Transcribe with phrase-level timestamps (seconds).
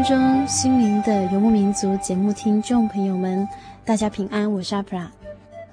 [0.00, 3.46] 空中，心灵的游牧民族节目听众朋友们，
[3.84, 5.12] 大家平安，我是阿弗拉。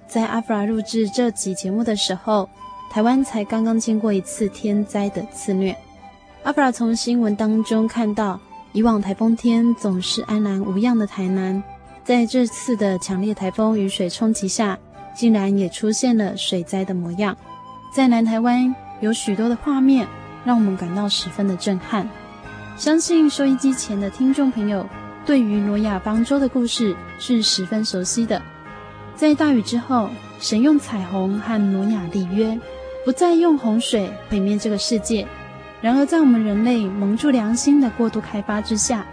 [0.06, 2.50] 在阿弗拉录制这集节目的时候，
[2.92, 5.78] 台湾才刚刚经过一次天灾的肆虐。
[6.44, 8.38] 阿弗拉从新闻当中看到，
[8.74, 11.64] 以往台风天总是安然无恙的台南，
[12.04, 14.78] 在这次的强烈台风雨水冲击下，
[15.16, 17.38] 竟然也出现了水灾的模样。
[17.94, 20.06] 在南台湾有许多的画面，
[20.44, 22.10] 让我们感到十分的震撼。
[22.78, 24.88] 相信收音机前的听众朋友，
[25.26, 28.40] 对于挪亚方舟的故事是十分熟悉的。
[29.16, 32.56] 在大雨之后，神用彩虹和挪亚立约，
[33.04, 35.28] 不再用洪水毁灭这个世界。
[35.82, 39.04] 然而，在我们人类蒙住良心的过度开发之下，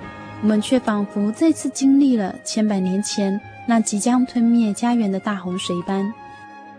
[0.43, 6.13] 我们却仿佛再次经历了千百年前那即将吞灭家园的大洪水般。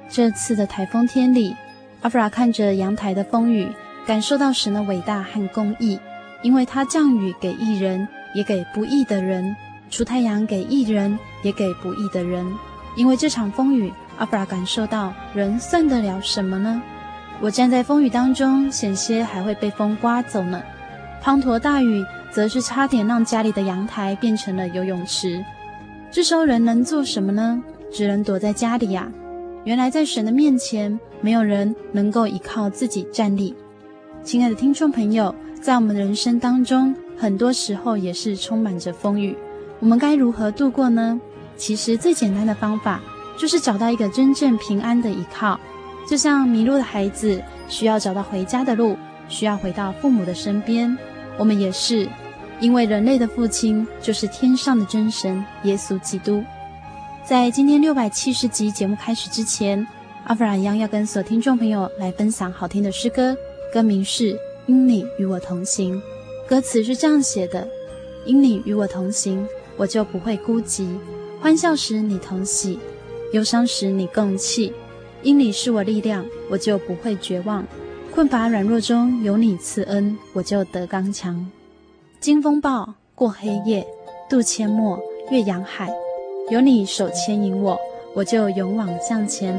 [0.07, 1.55] 这次的台风天里，
[2.01, 3.67] 阿弗拉看着阳台的风雨，
[4.05, 5.99] 感受到神的伟大和公义。
[6.45, 9.43] 因为他降雨给义人，也给不义的人；
[9.89, 12.45] 出太阳给义人，也给不义的人。
[12.95, 16.79] 因为这场风雨，阿弗拉感受到人算得了什么呢？
[17.41, 20.61] 我站在风雨当中，险些还会被风刮走呢。
[21.23, 25.43] 滂沱大雨，则是差点让家里的阳台变成了游泳池。
[26.11, 27.59] 这时候人能做什么呢？
[27.91, 29.11] 只能躲在家里呀。
[29.63, 33.55] 原来在神的面前，没有人能够依靠自己站立。
[34.21, 35.33] 亲爱的听众朋友。
[35.65, 39.35] 在我们的人生当中，很多时候也是充满着风雨，
[39.79, 41.19] 我们该如何度过呢？
[41.57, 43.01] 其实最简单的方法
[43.35, 45.59] 就是找到一个真正平安的依靠。
[46.07, 48.95] 就像迷路的孩子需要找到回家的路，
[49.27, 50.95] 需要回到父母的身边，
[51.35, 52.07] 我们也是，
[52.59, 56.43] 因为人类的父亲就是天上的真神耶稣基督。
[57.23, 59.83] 在今天六百七十集节目开始之前，
[60.25, 63.35] 阿弗拉一样要跟所听众朋友来分享好听的诗歌，
[63.73, 64.37] 歌名是。
[64.67, 66.01] 因你与我同行，
[66.47, 67.67] 歌词是这样写的：
[68.25, 70.87] 因你与我同行，我就不会孤寂；
[71.39, 72.79] 欢笑时你同喜，
[73.31, 74.73] 忧伤时你共泣。
[75.21, 77.63] 因你是我力量，我就不会绝望；
[78.13, 81.49] 困乏软弱中有你赐恩，我就得刚强。
[82.19, 83.85] 经风暴，过黑夜，
[84.29, 84.99] 渡阡陌，
[85.31, 85.91] 越洋海，
[86.51, 87.75] 有你手牵引我，
[88.13, 89.53] 我就勇往向前。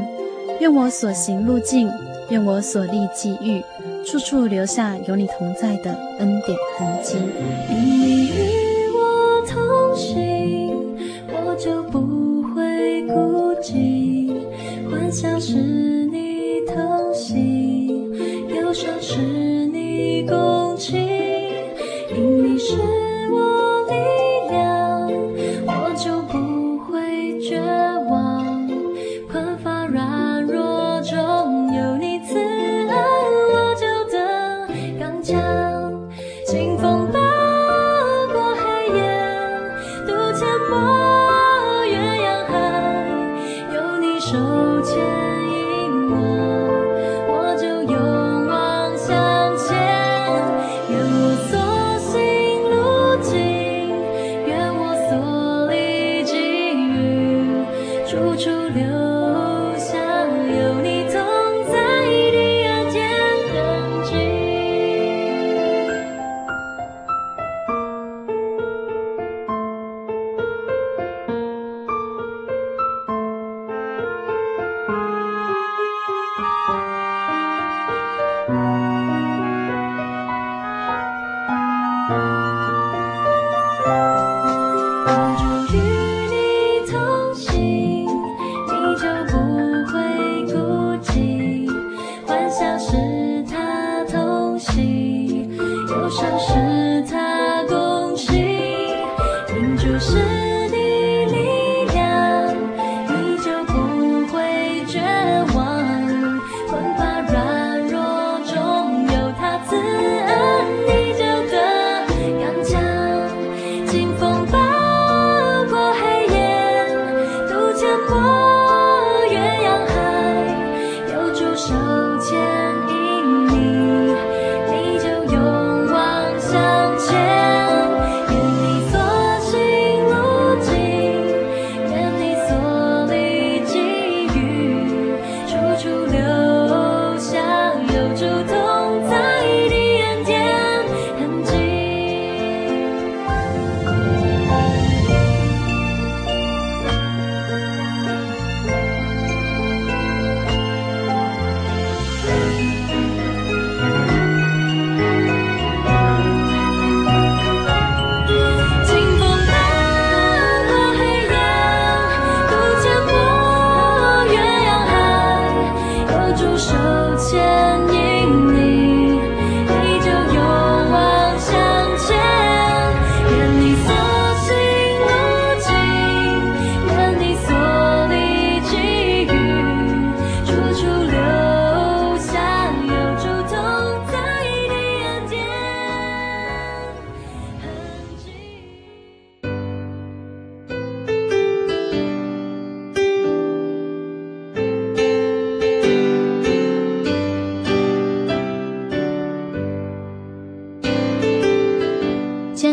[0.61, 1.91] 愿我所行路径，
[2.29, 3.63] 愿我所立际遇。
[4.05, 8.46] 处处留下有你同在的恩典痕迹。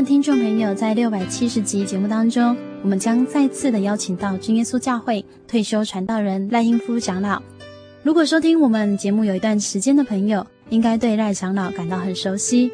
[0.02, 7.42] 听众朋友在六百七十集节目当中，我们将再次的邀请到真耶稣教会退休传道人赖英夫长老。
[8.02, 12.72] 如果收听我们节目有一段时间的朋友，应该对赖长老感到很熟悉。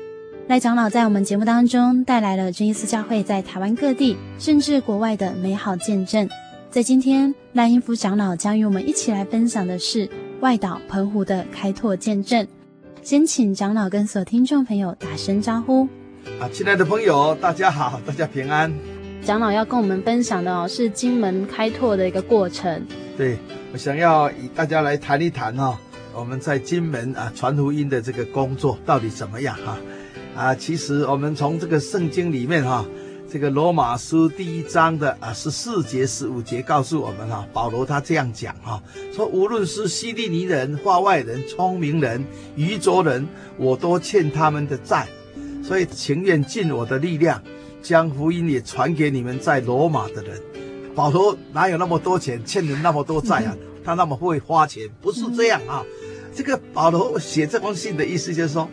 [0.48, 6.27] 赖长老在我们节目当中带来了真耶稣教会在台湾各地甚至国外的美好见证。
[6.69, 10.07] 在今天，赖英夫长老将与我们一起来分享的是
[10.42, 12.48] 外岛澎湖的开拓见证。
[13.01, 15.88] 先请长老跟所听众朋友打声招呼。
[16.39, 18.71] 啊，亲爱的朋友，大家好， 大家平安。
[19.24, 22.86] 长老要跟我们分享的哦，是金门开拓的一个过程。
[23.18, 23.38] 对，
[23.74, 25.77] 我想要与大家来谈一谈哦，
[26.13, 29.77] 我们在金门啊传福音的这个工作到底怎么样哈？
[30.36, 32.86] 啊，其实我们从这个圣经里面哈，
[33.30, 38.81] 这个罗马书第一章的啊十四节、十五节告诉我们哈，保罗他这样讲哈，
[39.13, 42.24] 说无论是西利尼人、化外人、聪明人、
[42.56, 43.27] 愚拙人，
[43.57, 45.06] 我都欠他们的债。
[45.69, 47.39] 所以情愿尽我的力量，
[47.83, 50.42] 将福音也传给你们在罗马的人。
[50.95, 53.56] 保罗哪有那么多钱，欠人那么多债啊？
[53.86, 55.86] 他那么会花钱，不是这样啊。
[56.33, 58.68] 这个保罗写这封信的意思就是说，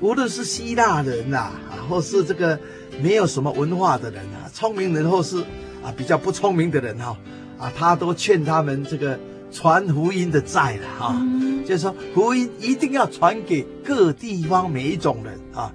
[0.00, 2.60] 无论是希腊人呐，啊，或是这个
[3.00, 5.38] 没有什么文化的人啊，聪明人或是
[5.82, 7.16] 啊比较不聪明的人哈，
[7.58, 9.18] 啊，他都欠他们这个
[9.50, 11.16] 传福音的债了哈。
[11.66, 15.72] 就是说，福音一定要传给各地方每一种人啊。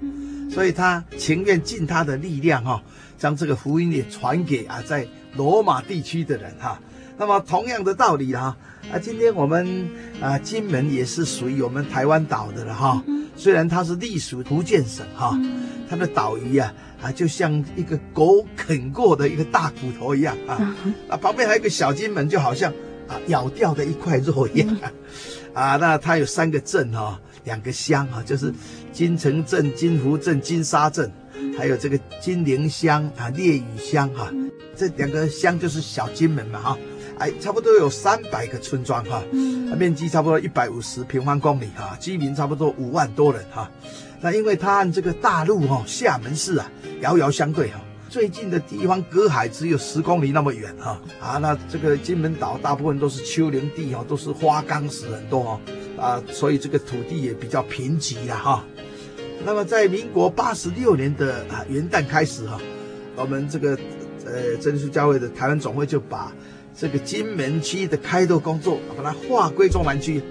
[0.50, 2.82] 所以他情愿尽他的力量哈，
[3.18, 6.80] 将这个福音也传给啊在罗马地区的人哈。
[7.16, 8.56] 那么同样的道理哈，
[8.92, 9.88] 啊，今天我们
[10.20, 13.02] 啊金门也是属于我们台湾岛的了哈。
[13.36, 15.38] 虽然它是隶属福建省哈，
[15.88, 20.76] 它的岛屿啊啊就像一个狗啃过的一个大骨头一样啊。
[21.08, 22.72] 啊，旁边还有一个小金门，就好像
[23.06, 24.76] 啊咬掉的一块肉一样。
[25.54, 27.20] 啊，那它有三个镇哈。
[27.48, 28.52] 两个乡啊，就是
[28.92, 31.10] 金城镇、金湖镇、金沙镇，
[31.56, 34.30] 还有这个金陵乡啊、烈屿乡哈，
[34.76, 36.78] 这两个乡就是小金门嘛哈，
[37.18, 39.22] 哎，差不多有三百个村庄哈，
[39.78, 43.70] 面积差不多一百五十平方公里哈，居民差不多五万多人哈。
[44.20, 55.60] 那因为它和这个大陆哈厦门市啊遥遥相对哈，最近的地方隔海只有十公里那么远哈啊，那这个金门岛大部分都是丘陵地哈，都是花岗石很多哈。
[55.98, 58.64] 啊，所以这个土地也比较贫瘠了哈。
[59.44, 62.60] 那么在民国八十六年的啊元旦开始哈，
[63.16, 63.78] 我们这个
[64.24, 66.32] 呃真耶稣教会的台湾总会就把
[66.76, 70.22] 这个金门区的开拓工作把它划归中南区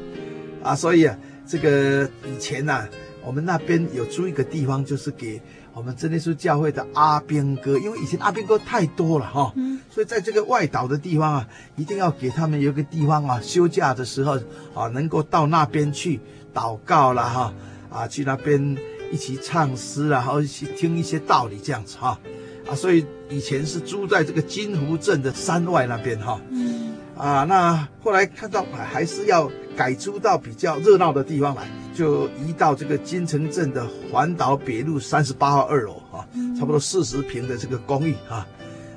[0.64, 0.76] 啊。
[0.76, 2.90] 所以啊，这个以前呐、啊，
[3.26, 5.42] 我们那边有租一个地方，就是给
[5.78, 9.54] 我们真耶稣教会的阿兵哥，因为以前阿兵哥太多了哈。
[9.92, 14.40] 所以在这个外岛的地方啊，一定要给他们有个地方啊，休假的时候
[14.74, 16.20] 啊，能够到那边去
[16.52, 17.54] 祷告了哈，
[17.92, 18.76] 啊，去那边
[19.12, 22.20] 一起唱诗啊，然后一起听一些道理这样子哈，
[22.68, 38.48] 啊，所以以前是住在这个金湖镇的山外那边哈，嗯，啊，那后来看到还是要改租到比较热闹的地方来，就移到这个金城镇的环岛北路三十八号二楼啊，差不多四十平的这个公寓啊。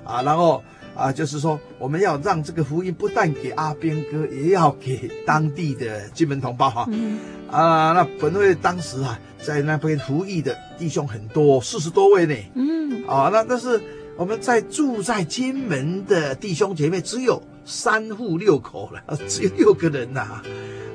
[0.03, 0.65] 啊，然后
[0.97, 6.87] 啊，就是说我们要让这个福音不但给阿边哥，也要给当地的金门同胞哈。
[6.91, 7.21] 嗯、
[7.51, 12.35] 啊，那本会当时啊，在那边服役的弟兄很多，四十多位呢。
[12.55, 13.81] 嗯，啊，那但是
[14.17, 20.43] 我们在住在金门的弟兄姐妹只有三户六口了，只有六个人呐、啊，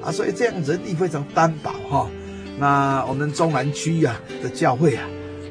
[0.05, 2.10] 啊，所以这样人力非常单薄哈。
[2.57, 5.07] 那我们中南区呀的教会啊。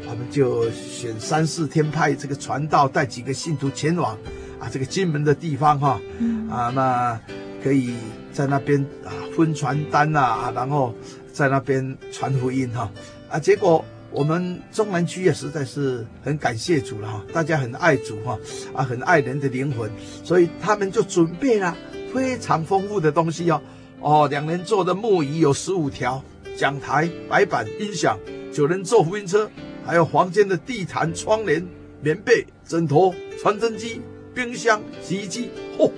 [0.06, 4.16] 我们就选三四天派这个传道带几个信徒前往
[4.60, 7.20] 啊这个金门的地方哈，嗯、啊那
[7.60, 7.96] 可以
[8.32, 10.94] 在那边啊分传单呐啊，然后
[11.32, 12.88] 在那边传福音哈
[13.28, 18.38] 啊，结果我们中南区也实在是很感谢主了哈，大家很爱主哈
[18.72, 19.90] 啊很爱人的灵魂，
[20.22, 21.76] 所以他们就准备了
[22.14, 23.60] 非常丰富的东西哦
[24.00, 26.22] 哦，两人坐的木椅有十五条，
[26.56, 28.16] 讲台、白板、音响，
[28.52, 29.50] 九人坐福音车。
[29.86, 31.62] 还有房间的地毯、窗帘、
[32.00, 34.00] 棉被、枕头、传真机、
[34.34, 35.92] 冰箱、洗衣机，哦，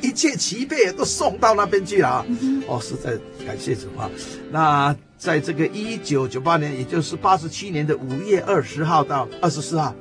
[0.00, 2.26] 一切齐备，都送到那边去了啊！
[2.68, 4.08] 哦，实在感谢主啊！
[4.52, 9.94] 那在这个一九九八年，也就是八十七年的五月二十号到二十四号，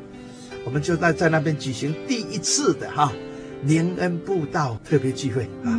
[0.65, 3.13] 我们就在在那边举行第一次的哈
[3.61, 5.77] 灵恩布道特别聚会啊！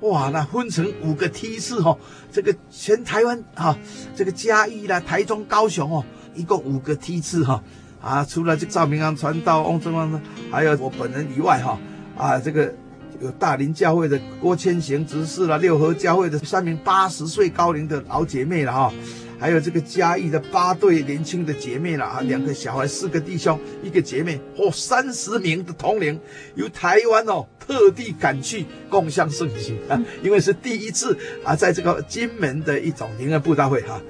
[0.00, 1.98] 哇，那分成五个梯次哦，
[2.30, 3.74] 这个全台湾哈，
[4.14, 6.04] 这个嘉义啦、台中、高雄哦。
[6.34, 7.64] 一共五个梯次哈，
[8.02, 10.20] 啊，除了这赵明安传道、翁正旺，
[10.50, 11.80] 还有我本人以外哈，
[12.18, 12.74] 啊，这个
[13.20, 18.92] 有大林教会的郭千行执事啦，六合教会的三名八十岁高龄的老姐妹了哈，
[19.38, 26.18] 还有这个嘉义的八对年轻的姐妹了啊，两个小孩，四个弟兄，一个姐妹，哦，三十名的同龄，
[26.54, 34.00] 由台湾哦特地赶去共襄盛举啊，因为是第一次啊，在这个金门的一种灵恩布道会哈，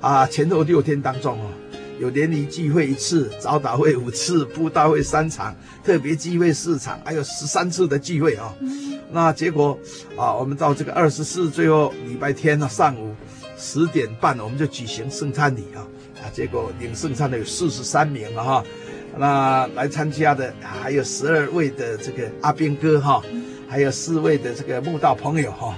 [0.00, 1.50] 啊，前后六天当中哦。
[1.98, 8.56] 有联谊聚会一次，早祷会五次，布道会三场，特别聚会四场，还有十三次的聚会啊、哦。
[8.60, 9.76] 嗯、那结果
[10.16, 13.14] 啊，我们到这个二十四最后礼拜天呢，上午
[13.56, 15.82] 十点半，我们就举行圣餐礼啊。
[16.22, 18.64] 啊，结果领圣餐的有四十三名了哈。
[19.16, 23.20] 那来参加的还有十二位的这个阿兵哥哈，
[23.68, 25.74] 还有四位的这个慕道朋友哈。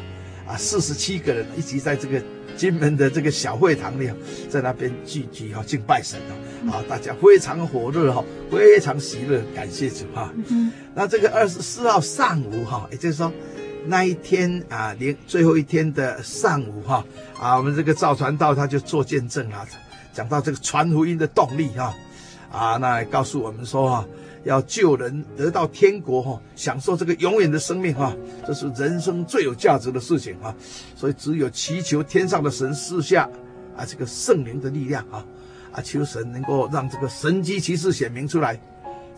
[0.46, 2.22] 啊，四十七个人一起在这个。
[2.60, 4.10] 金门的这个小会堂里，
[4.50, 6.20] 在那边聚集哈，敬拜神
[6.68, 10.30] 啊，啊，大家非常火热哈，非常喜乐，感谢主哈。
[10.50, 13.32] 嗯，那这个二十四号上午哈，也就是说
[13.86, 17.02] 那一天啊，连最后一天的上午哈，
[17.40, 19.66] 啊，我们这个赵传道他就做见证啊，
[20.12, 21.94] 讲到这个传福音的动力哈，
[22.52, 24.06] 啊，那告诉我们说哈。
[24.44, 28.14] 要救人得到天国哈，享受这个永远的生命哈，
[28.46, 30.54] 这是人生最有价值的事情啊！
[30.96, 33.28] 所以只有祈求天上的神赐下
[33.76, 35.24] 啊这个圣灵的力量啊
[35.72, 38.58] 啊，求神能够让这个神机骑士显明出来，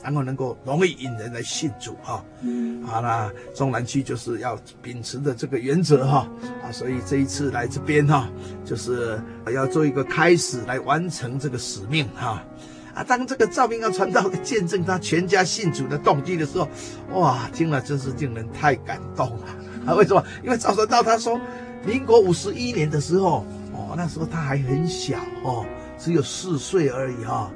[0.02, 2.24] 然后能够容易引人来信主哈。
[2.40, 6.28] 嗯，好啦，中南区就是要秉持的这个原则哈
[6.64, 8.28] 啊，所以这一次来这边哈，
[8.64, 9.20] 就是
[9.52, 12.44] 要做一个开始来完成这个使命哈。
[12.94, 16.68] 啊，当这个赵明阳传道见证他全家信主的动机的时候，
[17.14, 19.46] 哇，听了真是令人太感动了
[19.86, 19.94] 啊！
[19.94, 20.22] 为什么？
[20.44, 21.40] 因为赵传道他说，
[21.86, 25.64] 民国五十一年的时候，哦，那时候他还很小哦，
[25.96, 27.50] 只有四岁而已哈、哦。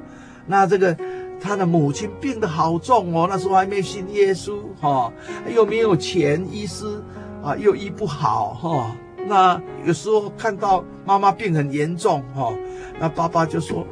[0.47, 0.97] 那这个
[1.39, 5.13] 他的母亲病得好重哦，那时候还没信耶稣哈、哦，
[5.53, 6.99] 又没有钱医师
[7.43, 8.91] 啊，又医不好哈、哦。
[9.27, 12.57] 那有时候看到妈妈病很严重哈、哦，
[12.99, 13.85] 那爸爸就说。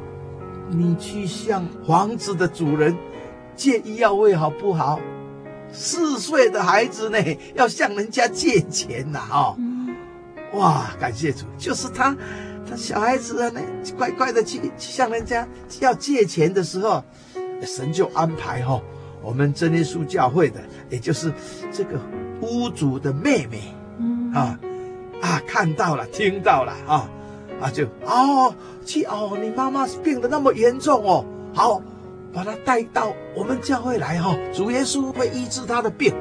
[0.68, 2.96] 你去向房子的主人
[3.54, 5.00] 借医药费好不好？
[5.72, 7.18] 四岁的孩子呢，
[7.54, 9.30] 要向人家借钱呐、啊！
[9.32, 9.56] 哦，
[10.54, 12.16] 哇，感谢主，就是他，
[12.68, 13.60] 他小孩子啊，那
[13.96, 15.46] 乖乖的去向人家
[15.80, 17.02] 要借钱的时候，
[17.62, 18.82] 神就安排哈、哦，
[19.22, 21.32] 我们真耶稣教会的，也就是
[21.72, 22.00] 这个
[22.40, 23.74] 屋主的妹妹，
[24.32, 24.58] 啊
[25.20, 27.10] 啊，看到了，听到了啊。
[27.60, 31.80] 啊，就哦，去哦，你妈妈病得那么严重哦，好，
[32.32, 36.14] 把她带到我们教会来哈、哦，主耶稣会医治她的病，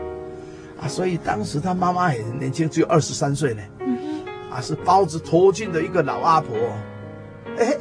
[0.82, 6.56] 啊，所以当时她妈妈很年轻，只有二十三岁呢，嗯，啊，是包子头巾的一个老阿婆，
[7.58, 7.76] 哎，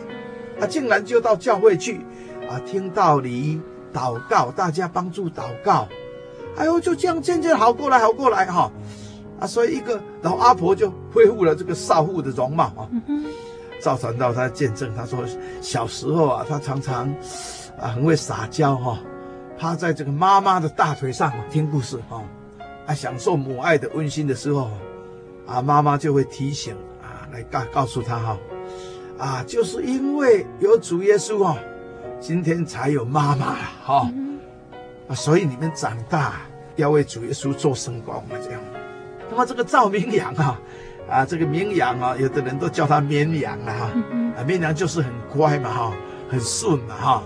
[0.60, 2.00] 啊，竟然就到教会去，
[2.48, 3.60] 啊，听道理，
[3.92, 5.86] 祷告，大家帮助祷告，
[6.56, 8.70] 哎呦，就这样渐渐好过来，好过来哈、
[9.40, 12.88] 啊，所以一个老阿婆就恢复了这个少妇的容貌啊。
[12.92, 13.24] 嗯哼
[13.82, 15.18] 赵传道他见证，他说
[15.60, 17.06] 小时候啊，他常常
[17.78, 18.98] 啊很会撒娇哈，
[19.58, 22.22] 趴在这个妈妈的大腿上听故事哈，
[22.86, 24.70] 啊享受母爱的温馨的时候，
[25.46, 28.38] 啊妈妈就会提醒啊来告告诉他哈，
[29.18, 31.58] 啊就是因为有主耶稣啊，
[32.18, 34.10] 今天才有妈妈哈，
[35.08, 36.36] 啊，所以你们长大
[36.76, 38.60] 要为主耶稣做圣光嘛，这样。
[39.34, 40.60] 那么这个赵明阳啊，
[41.10, 43.90] 啊，这个明阳啊，有的人都叫他绵羊啊，哈，
[44.38, 45.92] 啊，绵羊就是很乖嘛，哈，
[46.30, 47.22] 很顺嘛，哈，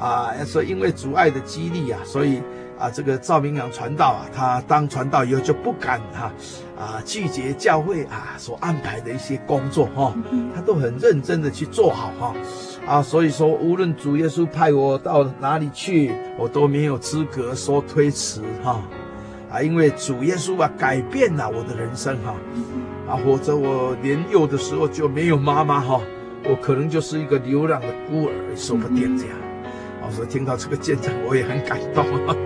[0.00, 2.42] 啊，所以因为阻碍的激励啊，所以。
[2.76, 6.32] 啊，这个赵明阳传道啊，他当传道以后就不敢哈
[6.76, 10.14] 啊，啊拒绝教会啊所安排的一些工作哈，哦，
[10.52, 12.34] 他都很认真的去做好哈
[12.84, 18.82] 啊，所以说无论主耶稣派我到哪里去，我都没有资格说推辞哈啊，
[19.62, 22.34] 因为主耶稣啊改变了我的人生哈
[23.08, 26.00] 啊，或者我年幼的时候就没有妈妈哈，
[26.44, 29.36] 我可能就是一个流浪的孤儿，说不定这样。
[30.02, 32.04] 啊，所以听到这个见证，我也很感动。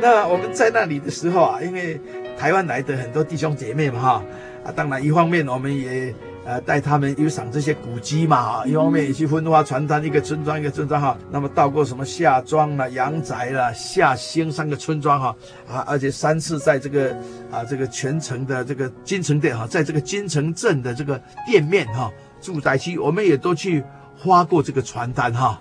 [0.00, 1.98] 那我们在那里的时候啊，因为
[2.36, 4.22] 台湾来的很多弟兄姐妹嘛，哈
[4.62, 11.16] 啊，当然一方面我们也呃带他们游赏这些古迹嘛，哈，一方面也去分发传单，一个村庄一个村庄哈。
[11.30, 15.36] 那么到过什么夏庄啦、阳宅啦、夏兴三个村庄哈
[15.68, 17.10] 啊，而且三次在这个
[17.50, 22.10] 啊这个全城的这个金城店哈，在这个金城镇的这个店面哈
[22.40, 23.82] 住宅区，我们也都去
[24.24, 25.60] 发过这个传单哈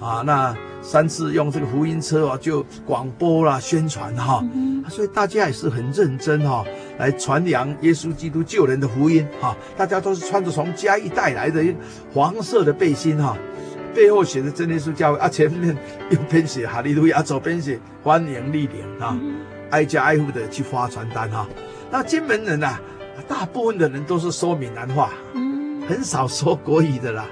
[0.00, 0.54] 啊那。
[0.86, 4.44] 三次用这个福音车啊，就广播啦、宣传哈，
[4.90, 6.62] 所以大家也是很认真哈，
[6.98, 9.56] 来传扬耶稣基督救人的福音哈。
[9.76, 11.62] 大家都是穿着从嘉义带来的
[12.12, 13.36] 黄色的背心哈，
[13.94, 15.76] 背后写着真耶稣教会啊，前面
[16.10, 19.18] 右边写哈利路亚，左边写欢迎莅临啊，
[19.70, 21.46] 挨家挨户的去发传单哈。
[21.90, 22.78] 那金门人呐，
[23.28, 25.10] 大部分的人都是说闽南话，
[25.88, 27.26] 很少说国语的啦。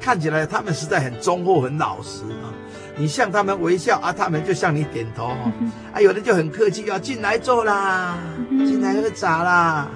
[0.00, 2.47] 看起来他们实在很忠厚、很老实啊。
[2.98, 5.32] 你向他们微笑啊，他们就向你点头。
[5.94, 8.18] 啊，有的就很客气，要进来坐啦，
[8.50, 9.88] 进来喝茶啦。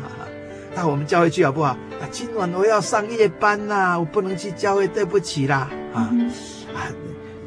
[0.75, 1.71] 到我们教会去好不好？
[1.71, 5.69] 啊，今晚我要上夜班啦，我不能去教会，对不起啦。
[5.93, 6.09] 啊
[6.75, 6.89] 啊，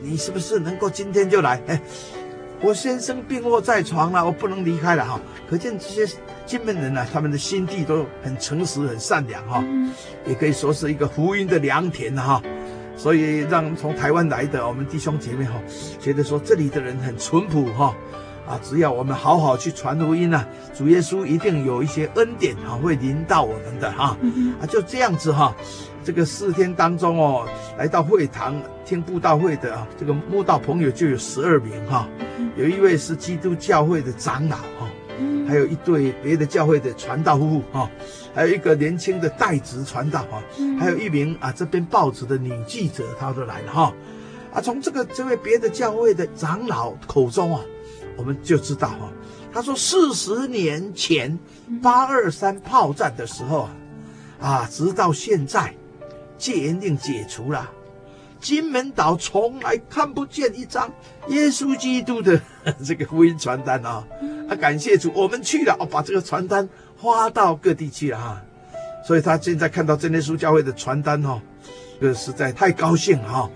[0.01, 1.59] 你是不是能够今天就来？
[1.67, 1.81] 哎，
[2.61, 5.19] 我先生病卧在床了，我不能离开了哈。
[5.49, 6.15] 可见这些
[6.45, 9.63] 金门人呢，他们的心地都很诚实、很善良哈，
[10.27, 12.41] 也可以说是一个福音的良田哈。
[12.97, 15.53] 所以让从台湾来的我们弟兄姐妹哈，
[15.99, 17.95] 觉得说这里的人很淳朴哈，
[18.47, 24.17] 啊，只要我们好好去传福音啊，主耶稣一定有一些恩典哈会临到我们的哈，
[24.61, 25.55] 啊，就这样子哈，
[26.03, 28.55] 这个四天当中哦，来到会堂
[28.85, 32.07] 听布道会的啊，这个慕道朋友就有十二名哈，
[32.55, 34.74] 有一位是基督教会的长老哈。
[35.47, 37.89] 还有一对别的教会的传道夫妇哈，
[38.33, 40.41] 还有一个年轻的代职传道哈，
[40.79, 43.93] 还有一名啊这边报纸的女记者，她都来了哈，
[44.53, 47.61] 啊从这个这位别的教会的长老口中啊，
[48.17, 49.11] 我们就知道哈，
[49.53, 51.37] 他说四十年前
[51.81, 53.71] 八二三炮战的时候啊，
[54.39, 55.73] 啊直到现在
[56.37, 57.69] 戒严令解除了，
[58.41, 60.91] 金门岛从来看不见一张
[61.27, 62.41] 耶稣基督的
[62.83, 64.03] 这个福音传单啊。
[64.47, 66.67] 他感谢主，我们去了哦，把这个传单
[67.01, 68.41] 发到各地去了哈，
[69.05, 71.41] 所以他现在看到真耶稣教会的传单哈，
[71.99, 73.49] 这个实在太高兴了哈。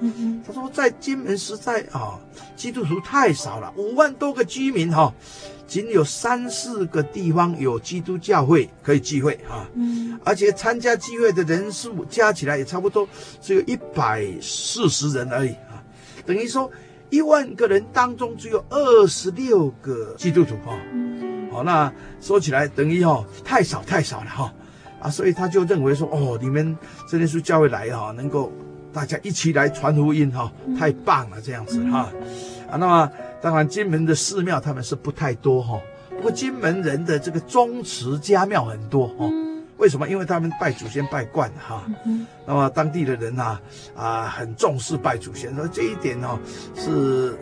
[0.45, 2.19] 他说在金门实在啊，
[2.55, 5.13] 基督徒太少了，五万多个居民哈，
[5.67, 9.67] 仅有三四个地方有基督教会可以聚会哈，
[10.23, 13.07] 而且参加聚会的人数加起来也差不多
[13.39, 15.83] 只有一百四十人而已啊，
[16.25, 16.69] 等于说。
[17.09, 20.77] 一万个人当中只有二十六个基督徒哈，
[21.51, 21.91] 好，那
[22.21, 24.53] 说起来等于哦太少太少了哈，
[25.01, 26.77] 啊，所以他就认为说哦，你们
[27.09, 28.51] 真耶稣教会来哈，能够
[28.93, 32.11] 大家一起来传福音哈，太棒了这样子哈，
[32.69, 39.29] 啊，那么当然金门的寺庙他们是不太多哈，不过金门人的这个宗祠家庙很多哈。
[39.79, 40.09] 为什么？
[40.09, 41.83] 因为他们拜祖先拜惯了哈，
[42.45, 43.57] 那么当地的人呐，
[43.95, 46.37] 啊，很重视拜祖先，所以这一点哦，
[46.75, 47.37] 是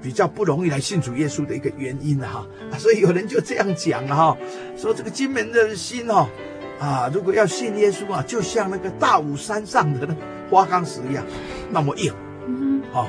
[0.00, 2.46] 比较不容易来信主耶稣的一个原因哈。
[2.78, 4.36] 所以有人就这样讲了哈，
[4.78, 6.26] 说这个金门的心哦，
[6.80, 10.16] 啊，如果要信耶稣啊，就像那个大武山上的那
[10.50, 11.22] 花岗石一样，
[11.70, 12.10] 那么硬，
[12.94, 13.06] 啊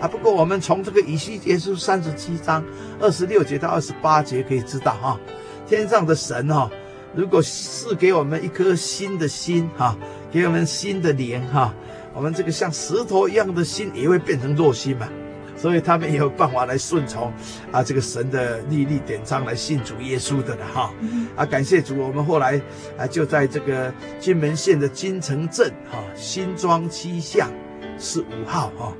[0.00, 0.08] 啊。
[0.08, 2.64] 不过我们从这个以西结书三十七章
[3.00, 5.20] 二十六节到二十八节可以知道哈，
[5.64, 6.68] 天上的神哈。
[7.16, 9.96] 如果是给我们一颗新的心哈，
[10.30, 11.74] 给我们新的灵哈，
[12.14, 15.08] 我们这个像石头一样的心也会变成肉心嘛，
[15.56, 17.32] 所以他们也有办法来顺从
[17.72, 20.92] 啊这个神的律例典章来信主耶稣的了哈。
[21.34, 22.60] 啊，感谢主，我们后来
[22.98, 27.50] 啊就在这个金门县的金城镇哈新庄七巷
[27.98, 28.92] 十五号哈，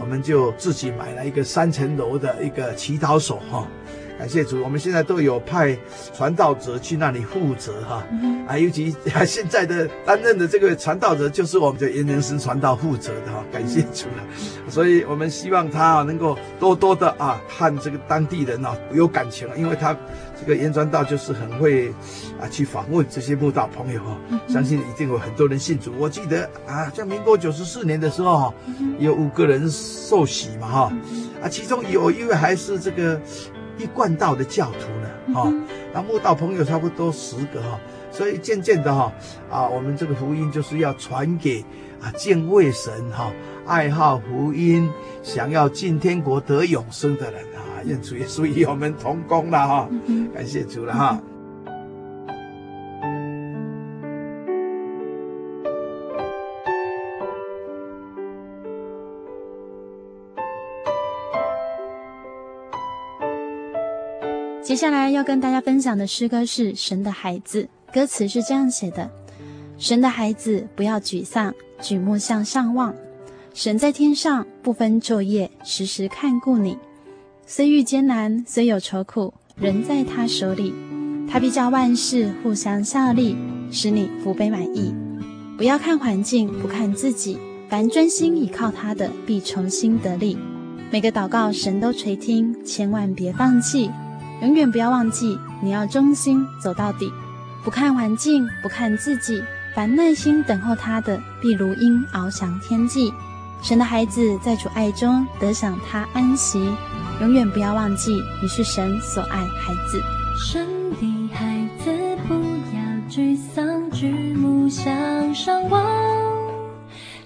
[0.00, 3.64] 我们就自己买了一个三层楼的一个祈祷所哈。
[4.20, 5.74] 感谢主，我们现在都有派
[6.12, 8.04] 传道者去那里负责哈，
[8.46, 14.22] 啊，尤其啊现在的担任的这个传道者就是我们的严仁生传道负责的哈，感谢主了。
[14.68, 19.96] 所以我们希望他啊能够多多的啊和这个当地人啊有感情，因为他
[20.38, 21.88] 这个严传道就是很会
[22.38, 25.94] 啊去访问这些慕道朋友哈，相信一定有很多人信主。
[25.98, 28.52] 我记得啊，在民国九十四年的时候，
[28.98, 30.92] 有五个人受洗嘛哈，
[31.42, 33.18] 啊，其中有一位还是这个。
[33.80, 35.64] 一贯道的教徒呢，哈、嗯，
[35.94, 39.12] 那慕道朋友差不多十个哈，所以渐渐的哈，
[39.50, 41.64] 啊，我们这个福音就是要传给
[42.00, 43.32] 啊敬畏神哈、
[43.66, 44.88] 爱好福音、
[45.22, 49.88] 想要进天国得永生的人啊，愿主耶稣与我们同工了哈，
[50.34, 51.20] 感谢主了哈。
[64.70, 69.10] 接下来要跟大家分享的诗歌是《神的孩子》，歌词是这样写的：
[69.78, 72.94] 神的孩子，不要沮丧，举目向上望。
[73.52, 76.78] 神在天上，不分昼夜，时时看顾你。
[77.48, 80.72] 虽遇艰难，虽有愁苦，仍在他手里。
[81.28, 83.36] 他必叫万事互相效力，
[83.72, 84.94] 使你福杯满溢。
[85.58, 87.36] 不要看环境，不看自己，
[87.68, 90.38] 凡专心倚靠他的，必重新得力。
[90.92, 93.90] 每个祷告，神都垂听，千万别放弃。
[94.40, 97.12] 永远不要忘记，你要忠心走到底，
[97.62, 99.42] 不看环境，不看自己，
[99.74, 103.12] 凡耐心等候他的，必如鹰翱翔天际。
[103.62, 106.58] 神的孩子在主爱中得享他安息，
[107.20, 110.02] 永远不要忘记，你是神所爱孩子。
[110.48, 111.90] 神的孩子
[112.26, 115.84] 不要沮丧，举目向上望，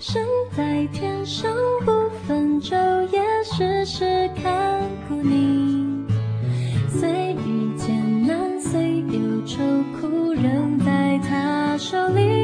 [0.00, 0.20] 神
[0.57, 1.53] 在天上
[1.85, 1.92] 不
[2.27, 2.74] 分昼
[3.11, 5.53] 夜，时时看顾你。
[11.94, 12.43] 这里。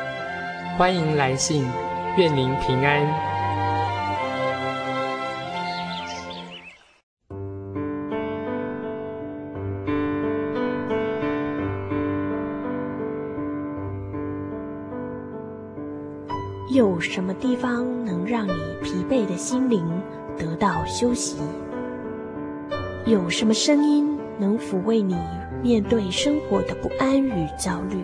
[0.81, 1.63] 欢迎来信，
[2.17, 3.05] 愿您平安。
[16.73, 19.87] 有什么地方能让你疲惫的心灵
[20.35, 21.37] 得到休息？
[23.05, 25.15] 有什么声音能抚慰你
[25.61, 28.03] 面对生活的不安与焦虑？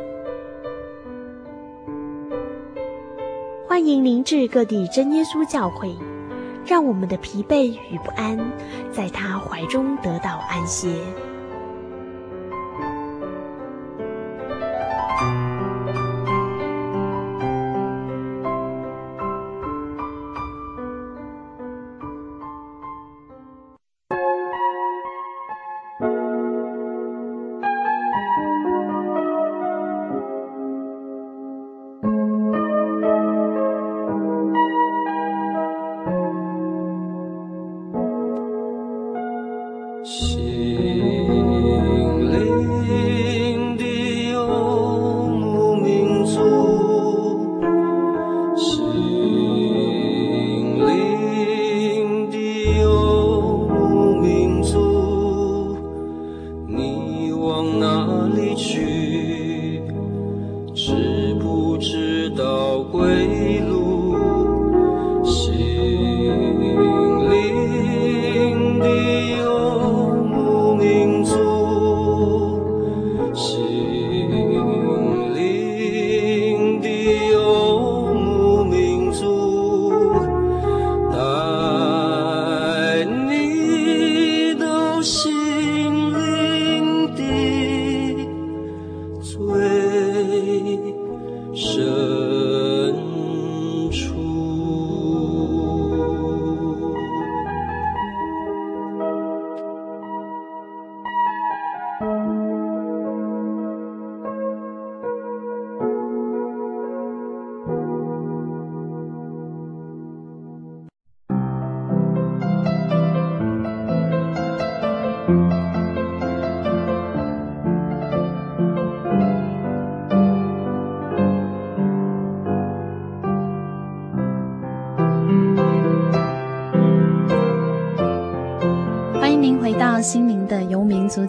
[3.91, 5.93] 迎您至各地真耶稣教会，
[6.65, 8.37] 让我们的疲惫与不安，
[8.91, 10.95] 在他怀中得到安歇。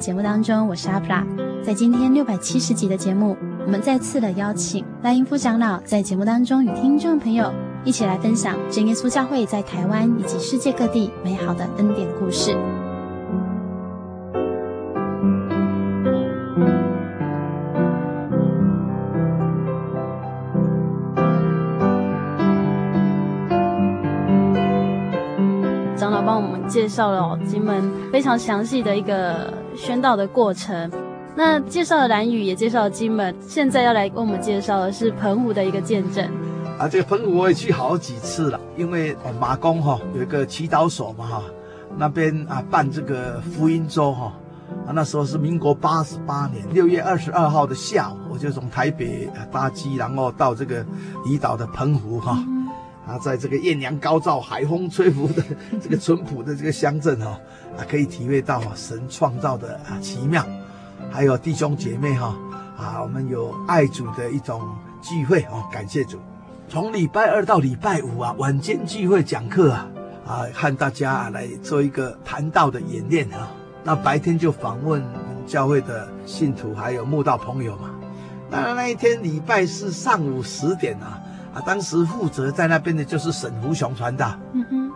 [0.02, 1.24] 节目当中，我是阿普拉。
[1.62, 7.52] 在今天六百七十集的节目，我们再次的邀请赖英夫长老在节目当中与听众朋友
[7.84, 12.50] 一起来分享真耶稣教会在台湾以及世界各地美好的恩典故事。
[25.96, 29.61] 长老帮我们介绍了金门非常详细的一个。
[29.76, 30.90] 宣道的过程，
[31.34, 36.28] 那介绍了兰屿，也介绍了金门，现在要来跟我们介绍的是澎湖的一个见证。
[36.78, 41.42] 啊，这个澎湖我也去好几次了，因为马公哈有一个祈祷所嘛哈，
[41.96, 44.32] 那边啊办这个福音周哈，
[44.86, 50.84] 啊那时候是民国八十八年六月二十二号的下午，我就从台北搭机，然后到这个
[51.24, 52.42] 离岛的澎湖哈，
[53.06, 55.42] 啊在这个艳阳高照、海风吹拂的
[55.80, 57.38] 这个淳朴的这个乡镇哈。
[57.74, 60.44] 啊，可以体会到神创造的啊奇妙，
[61.10, 62.36] 还有弟兄姐妹哈
[62.76, 64.60] 啊，我们有爱主的一种
[65.00, 66.18] 聚会哦，感谢主。
[66.68, 69.88] 从礼拜二到礼拜五啊，晚间聚会讲课啊，
[70.26, 73.48] 啊，和大家啊来做一个谈道的演练啊。
[73.82, 75.02] 那白天就访问
[75.46, 77.88] 教会的信徒还有慕道朋友嘛。
[78.50, 81.18] 当然那一天礼拜四上午十点啊，
[81.54, 84.34] 啊，当时负责在那边的就是沈福雄传道。
[84.52, 84.90] 嗯哼，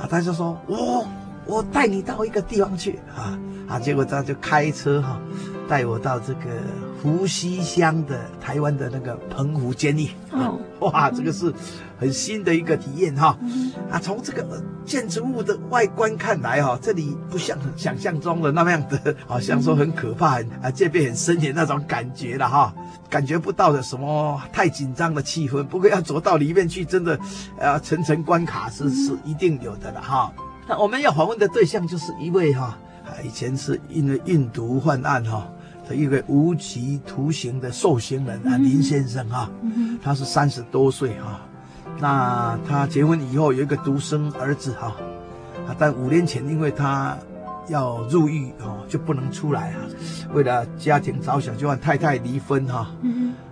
[0.00, 1.06] 啊，他就说我
[1.44, 5.20] 我带你到一个地方去啊啊，结果他就开车哈、啊，
[5.68, 6.40] 带我到这个。
[7.00, 11.52] 福溪乡的台湾的那个澎湖监狱，哦， 哇，这个是
[11.98, 13.38] 很新的一个体验哈，
[13.90, 14.44] 啊，从这个
[14.84, 22.74] 建筑物的外观看来哈，这里不像想象中的那么样的， 好像说很可怕，很啊戒备很森严那种感觉了哈，
[23.08, 27.18] 感觉不到的什么太紧张的气氛，不过要走到里面去，真的，
[27.58, 30.32] 呃，层层关卡是是一定有的了哈。
[30.66, 35.48] 那我们要访问的对象就是一位哈，啊，以前是因为运毒犯案哈。
[35.94, 39.50] 一个无期徒刑的受刑人啊，林先生啊，
[40.02, 41.40] 他是三十多岁哈，
[42.00, 44.94] 那他结婚以后有一个独生儿子哈，
[45.66, 47.16] 啊，但五年前因为他
[47.68, 49.76] 要入狱哦，就不能出来啊，
[50.32, 52.90] 为了家庭着想，就和太太离婚哈。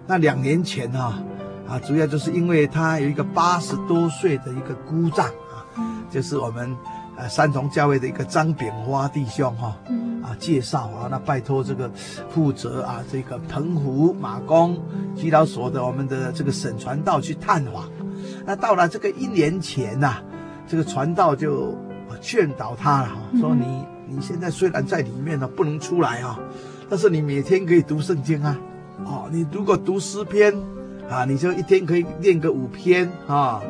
[0.06, 1.18] 那两年前哈，
[1.68, 5.66] 啊，主要就是因为他有一个八十多岁的一个姑丈啊，
[6.10, 6.74] 就是我们
[7.16, 9.76] 呃三重教会的一个张炳花弟兄哈。
[10.22, 11.88] 啊，介绍啊，那拜托这个
[12.28, 14.76] 负责啊，这个澎湖马公
[15.14, 17.88] 祈祷所的我们的这个沈传道去探访。
[18.44, 20.22] 那到了这个一年前呐、啊，
[20.66, 21.78] 这个传道就
[22.20, 26.36] 劝导他了，说你你现在虽然在里面呢不能出来啊，
[26.90, 28.58] 但是你每天可以读圣经啊，
[29.04, 30.52] 哦，你如果读诗篇
[31.08, 33.62] 啊，你就一天可以念个五篇啊。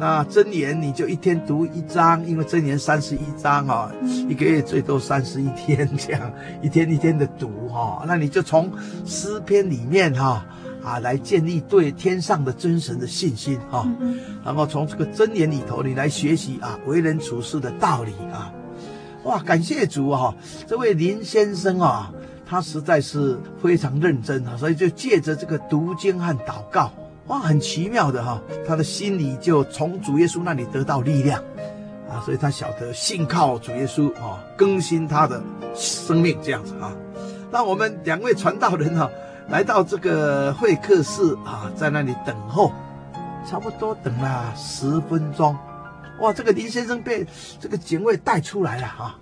[0.00, 3.92] 那箴言你就一天读一章，因为箴言三十一章哈，
[4.30, 6.32] 一个月最多三十一天这样，
[6.62, 8.02] 一天一天的读哈。
[8.06, 8.72] 那你就从
[9.04, 10.42] 诗篇里面哈
[10.82, 13.86] 啊来建立对天上的真神的信心哈，
[14.42, 18.50] 然后从这个箴言里头你来学习啊为人处事的道理啊。
[19.24, 20.34] 哇，感谢主啊！
[20.66, 22.10] 这位林先生啊，
[22.46, 26.90] 他实在是非常认真啊，所以就借着这个读经和祷告。
[27.30, 31.40] 哇，很奇妙的哈，他的心里就从主耶稣那里得到力量
[32.10, 35.40] 啊，所以他晓得信靠主耶稣啊，更新他的
[35.72, 36.92] 生命这样子啊。
[37.52, 39.08] 那我们两位传道人哈，
[39.48, 42.72] 来到这个会客室啊，在那里等候，
[43.48, 45.56] 差不多等了十分钟。
[46.18, 47.24] 哇，这个林先生被
[47.60, 49.14] 这个警卫带出来了哈。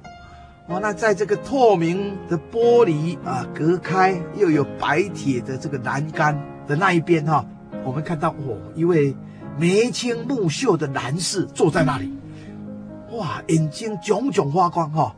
[0.68, 6.34] 哇，那在这个透明的玻璃啊隔开，又有白铁的这个栏杆
[6.66, 7.44] 的那一边哈。
[7.84, 9.14] 我们看到哦，一位
[9.58, 12.12] 眉清目秀的男士坐在那里，
[13.12, 15.14] 哇，眼睛炯炯发光哈、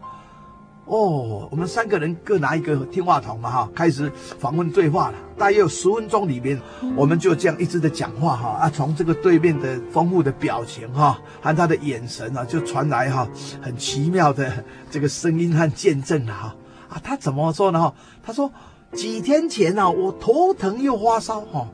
[0.86, 5.14] 哦，哦，我们三个人各拿一个听话筒嘛哈，开始访问对话了。
[5.36, 6.60] 大约有十分钟里面，
[6.96, 13.28] 我们就这样一直在讲话哈啊，从这个对面的丰富的表情哈和他的眼神啊，就传来哈
[13.60, 16.56] 很奇妙的这个声音和见证了哈
[16.88, 17.94] 啊，他怎么说呢哈？
[18.22, 18.50] 他说。
[18.92, 21.68] 几天前啊，我头疼又发烧哈，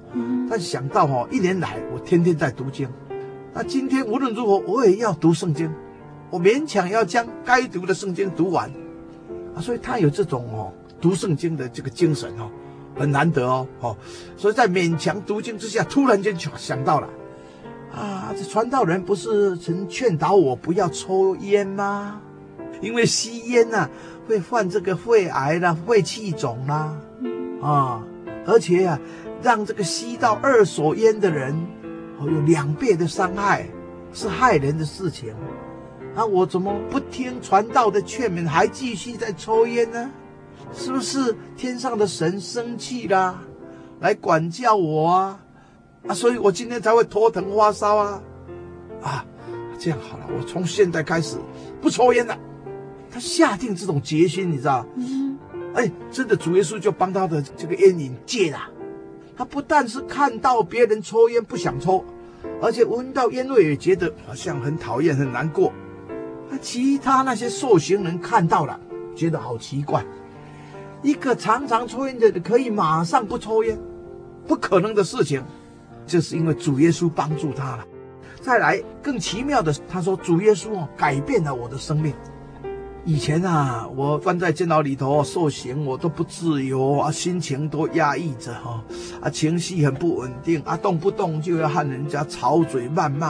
[0.51, 2.87] 但想到哈，一年来我天天在读经，
[3.55, 5.73] 那今天无论如何我也要读圣经，
[6.31, 8.71] 我勉强要将该读的圣经读完，
[9.55, 12.51] 啊，所以他有这种哦读圣经的这个精神哦，
[12.95, 13.97] 很难得哦，哦，
[14.37, 17.09] 所以在勉强读经之下，突然间就想到了，
[17.95, 22.21] 啊，这传道人不是曾劝导我不要抽烟吗？
[22.83, 23.89] 因为吸烟呐
[24.29, 26.75] 会患这个肺癌啦、肺气肿啦。
[26.75, 27.03] 啊，
[27.63, 28.03] 啊
[28.47, 29.01] 而且呀、啊，
[29.43, 31.53] 让这个吸到二手烟的人，
[32.19, 33.67] 哦，有两倍的伤害，
[34.13, 35.35] 是害人的事情。
[36.15, 40.11] 啊，我怎么不听传道的劝勉，还继续在抽烟呢？
[40.73, 43.43] 是不是天上的神生气啦，
[44.01, 45.41] 来管教我啊？
[46.07, 48.23] 啊，所以我今天才会头疼发烧啊！
[49.03, 49.25] 啊，
[49.79, 51.37] 这样好了，我从现在开始
[51.83, 52.39] 不抽烟了。
[53.11, 54.87] 他下定这种决心，你知道？
[55.77, 58.59] 哎，真的，主耶稣就帮他的这个烟瘾戒了。
[59.37, 62.03] 他不但是看到别人抽烟不想抽，
[62.63, 65.71] 而且闻到烟味也觉得好像很讨厌、很难过。
[66.51, 68.81] 他其他那些受刑人看到了，
[69.15, 70.03] 觉得好奇怪，
[71.03, 73.79] 一个常常抽烟的可以马上不抽烟，
[74.47, 75.45] 不可能的事情，
[76.07, 77.85] 就是因为主耶稣帮助他了。
[78.41, 82.15] 再来更奇妙的是，他说主耶稣哦改变了我的生命。
[83.09, 88.83] 以前啊，我关在监牢里头受刑，我都不自由啊，心情都压抑着哈，
[89.21, 93.29] 啊，情绪很不稳定啊，动不动就要和人家吵嘴谩骂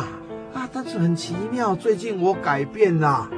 [0.55, 0.67] 啊。
[0.73, 3.29] 但是很奇妙，最近我改变了，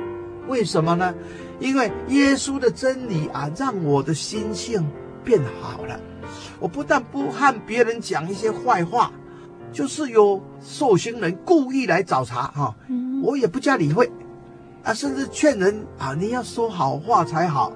[0.46, 1.12] 为什么呢？
[1.58, 4.88] 因为耶稣的真理啊，让我的心性
[5.24, 5.98] 变好了。
[6.60, 9.10] 我不但不和别人讲一些坏话，
[9.72, 12.76] 就是有受刑人故意来找茬哈，
[13.24, 14.08] 我也不加理会。
[14.88, 17.70] 啊，甚至劝人啊，你要说好话才好，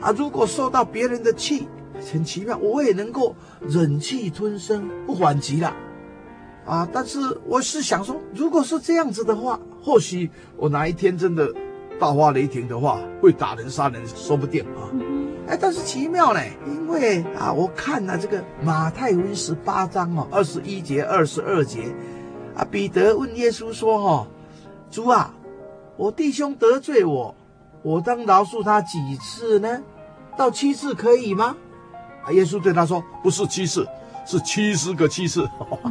[0.00, 1.68] 啊，如果受到别人的气，
[2.12, 5.72] 很奇妙，我也能够忍气吞声，不反击了。
[6.66, 6.88] 啊！
[6.92, 11.48] 但是我是想说，如果是这样子的话，或许我哪一天真的
[12.00, 14.90] 大发雷霆的话，会打人杀人，说不定啊。
[15.46, 21.94] 哎，但是奇妙呢，因为啊，我看了这个马太福音十八章哦，二十一节、二十二节，
[22.56, 24.26] 啊，彼得问耶稣说：“哈，
[24.90, 25.32] 主啊，
[26.00, 27.34] 我弟兄得罪我，
[27.82, 29.82] 我当饶恕他几次呢？
[30.34, 31.54] 到七次可以吗？”
[32.24, 33.86] 啊，耶稣对他说：“不是七次。”
[34.24, 35.46] 是七十个七次，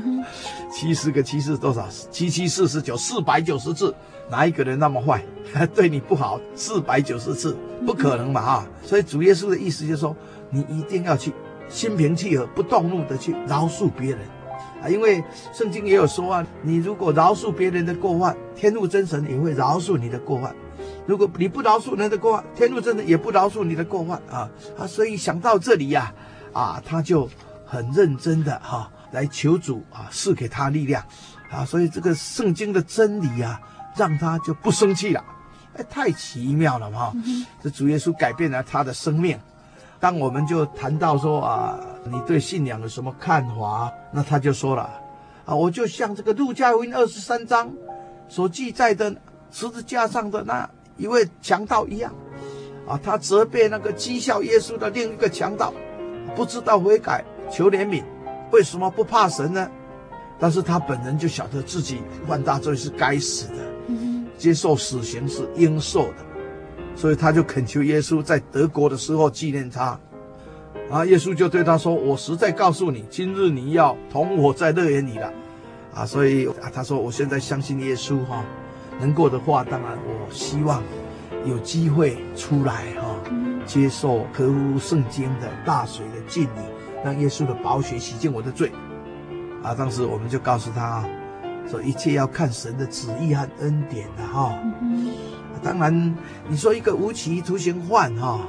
[0.73, 1.87] 七十个七次多少？
[2.09, 3.93] 七七四十九，四百九十次。
[4.31, 5.23] 哪一个人那么坏，
[5.75, 6.39] 对你不好？
[6.55, 7.55] 四百九十次，
[7.85, 8.67] 不可能嘛啊！
[8.83, 10.15] 所以主耶稣的意思就是说，
[10.49, 11.31] 你一定要去
[11.69, 14.19] 心平气和、不动怒的去饶恕别人
[14.81, 14.89] 啊！
[14.89, 15.23] 因为
[15.53, 20.51] 圣经也有说啊，你如果饶恕别人的过犯，天路真神也会饶恕你的过犯；
[21.05, 24.87] 如果你不饶恕人的过犯，天路真神也不饶恕你的过犯啊啊！
[24.87, 26.13] 所以想到这里呀，
[26.53, 27.29] 啊，他就。
[27.71, 31.05] 很认真的哈，来求主啊，赐给他力量
[31.51, 33.61] 啊，所以这个圣经的真理啊，
[33.95, 35.23] 让他就不生气了，
[35.75, 37.13] 哎，太奇妙了哈！
[37.61, 39.39] 这主耶稣改变了他的生命。
[39.99, 43.91] 当我们就谈到说啊，你对信仰有什么看法？
[44.11, 44.89] 那他就说了
[45.45, 47.71] 啊，我就像这个路加福音二十三章
[48.27, 49.13] 所记载的
[49.51, 52.13] 十字架上的那一位强盗一样
[52.87, 55.73] 啊，他责备那个讥笑耶稣的另一个强盗，
[56.35, 57.23] 不知道悔改。
[57.51, 58.03] 求怜悯，
[58.51, 59.67] 为什么不怕神呢？
[60.39, 63.55] 但是他本人就晓得自己犯大罪是该死的，
[64.37, 66.15] 接受死刑是应受的，
[66.99, 69.97] 所以他就恳求耶稣在德国的时候纪念他。
[70.91, 75.31] 啊，耶稣就对他说：“我实在告诉你，今日你要同我在乐园里了。”
[75.95, 78.43] 啊，所以啊，他说：“我现在相信耶稣哈，
[78.99, 80.83] 能够的话，当然我希望
[81.45, 83.15] 有机会出来哈，
[83.65, 86.49] 接受合乎圣经的大水的浸礼。”
[87.01, 88.73] 让耶稣的宝血洗净我的罪，
[89.63, 89.73] 啊！
[89.73, 91.07] 当时我们就告诉他，
[91.65, 94.53] 说一切要看神的旨意和恩典的哈。
[95.61, 96.15] 当然，
[96.47, 98.39] 你说一个无期徒刑犯哈，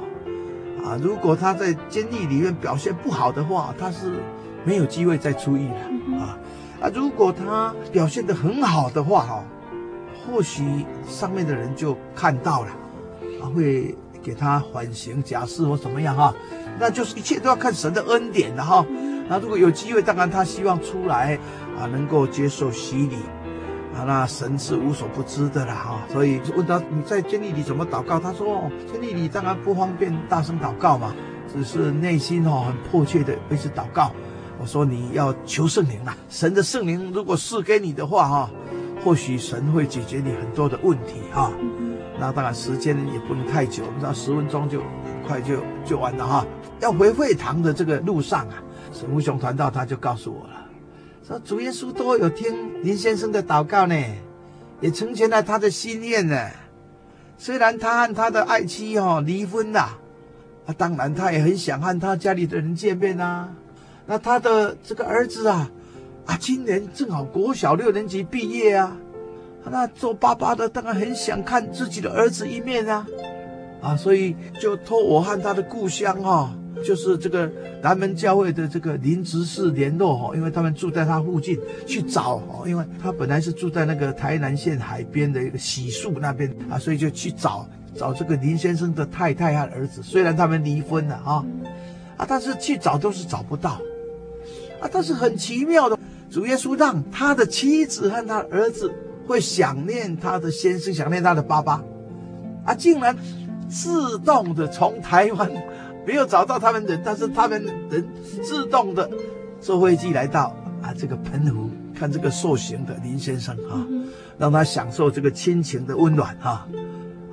[0.83, 4.23] 啊，如果他在监狱里面表现不好的话，他是
[4.63, 6.37] 没有机会再出狱了啊。
[6.81, 9.43] 啊，如果他表现得很好的话哈，
[10.25, 12.69] 或许上面的人就看到了，
[13.41, 16.33] 啊，会给他缓刑假释或怎么样哈。
[16.79, 18.85] 那就是一切都要看神的恩典的哈。
[19.27, 21.37] 那如果有机会，当然他希望出来
[21.77, 23.17] 啊，能够接受洗礼
[23.95, 24.03] 啊。
[24.05, 25.99] 那神是无所不知的了哈。
[26.09, 28.19] 所以问他你在监狱里怎么祷告？
[28.19, 31.13] 他说监狱里当然不方便大声祷告嘛，
[31.51, 34.11] 只是内心哦很迫切的一直祷告。
[34.59, 38.49] 我说你要求圣灵啊，神的圣灵如果赐给你的话哈，
[39.03, 41.51] 或许神会解决你很多的问题哈。
[42.19, 44.87] 那当然时间也不能太久，我们知道十分钟就很
[45.25, 46.45] 快就就完了哈。
[46.79, 48.61] 要回会堂的这个路上啊，
[48.91, 50.60] 神父兄传道他就告诉我了，
[51.27, 53.95] 说主耶稣都有听林先生的祷告呢，
[54.79, 56.49] 也成全了他的心愿呢。
[57.37, 59.97] 虽然他和他的爱妻哦离婚了，
[60.65, 63.53] 啊，当然他也很想和他家里的人见面啊。
[64.07, 65.69] 那他的这个儿子啊，
[66.25, 68.97] 啊，今年正好国小六年级毕业啊，
[69.69, 73.05] 那做爸爸的当然很想看自己的儿子一面啊，
[73.81, 76.51] 啊，所以就托我和他的故乡哈。
[76.83, 77.51] 就是这个
[77.81, 90.01] 南门教会的这个林执事联络哈，因为他们住在他附近去找哈，因为他本来是住在那个台南县海边的一个洗漱那边啊，所以就去找找这个林先生的太太和儿子。
[90.01, 91.45] 虽然他们离婚了啊，
[92.17, 93.79] 啊，但是去找都是找不到
[94.79, 94.89] 啊。
[94.91, 95.97] 但是很奇妙的，
[96.31, 98.91] 主耶稣让他的妻子和他儿子
[99.27, 101.83] 会想念他的先生，想念他的爸爸
[102.65, 103.15] 啊，竟然
[103.69, 105.51] 自动的从台湾。
[106.05, 108.07] 没有找到他们人，但是他们人
[108.43, 109.09] 自动的
[109.59, 113.85] 坐飞机来到啊，这个澎湖看这个受刑的林先生啊，
[114.37, 116.67] 让他享受这个亲情的温暖哈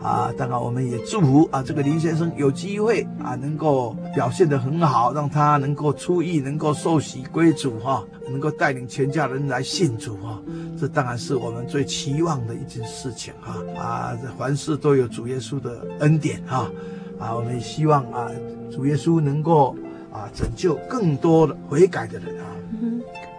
[0.03, 0.33] 啊！
[0.37, 10.41] 当然我们也祝福啊，这个林先生有机会啊，能够表现得很好，让他能够出狱，能够受洗归主哈，能够带领全家人来信主哈，
[10.79, 14.17] 这当然是我们最期望的一件事情哈啊！
[14.23, 16.71] 这凡事都有主耶稣的恩典哈啊，
[17.19, 18.31] 啊我们也希望啊。
[18.71, 19.75] 主耶稣能够
[20.13, 22.45] 啊拯救更多的悔改的人啊。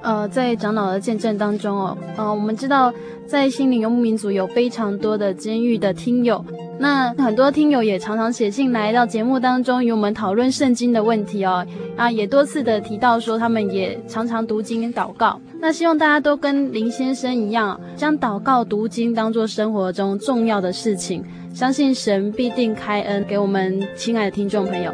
[0.02, 2.92] 呃，在长老的见证当中哦，呃，我们知道
[3.28, 6.44] 在心灵游牧民族有非常多的监狱的听友，
[6.80, 11.66] 那很多听友也常常写信来到节目当中与我们讨论圣经的问题哦，
[11.98, 15.40] 啊，也多次的提到说他们也常常读经祷告。
[15.60, 21.22] 那希望大家都跟林先生一样，将祷告读经当做生活中重要的事情，
[21.60, 24.93] 相信神必定开恩给我们亲爱的听众朋友。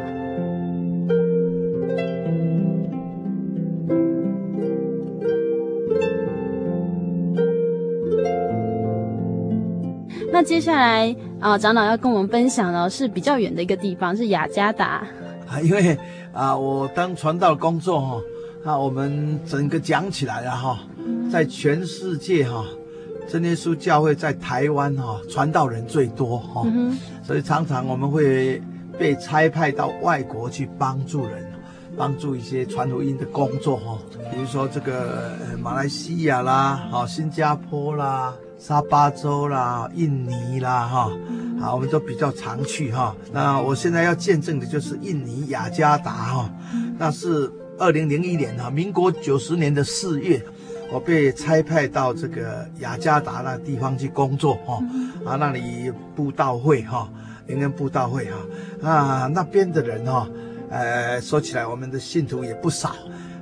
[10.32, 15.06] 那接下来啊长老要跟我们分享的是比较远的一个地方是雅加达。
[15.46, 15.96] 啊因为
[16.32, 18.20] 啊我当传道工作哈
[18.64, 20.80] 那我们整个讲起来了哈
[21.30, 22.64] 在全世界哈
[23.28, 26.66] 真耶稣教会在台湾哈传道人最多哈，
[27.22, 28.62] 所以常常我们会
[28.98, 31.44] 被差派到外国去帮助人。
[31.98, 33.98] 帮助一些传福音的工作哈，
[34.30, 41.10] 比如说这个马来西亚啦，哈，新加坡啦，沙巴州啦，印尼啦，哈，
[41.58, 43.16] 啊，我们都比较常去哈。
[43.32, 46.50] 那我现在要见证的就是印尼雅加达哈，
[46.98, 50.44] 那是二零零一年哈，民国九十年的四月，
[50.92, 54.82] 我被差派到这个雅加达那地方去工作哈，
[55.24, 57.08] 啊，那里布道会哈，
[57.46, 58.26] 灵恩布道会
[58.80, 60.28] 哈，啊，那边的人哈。
[60.68, 62.96] 呃，说起来，我们的信徒也不少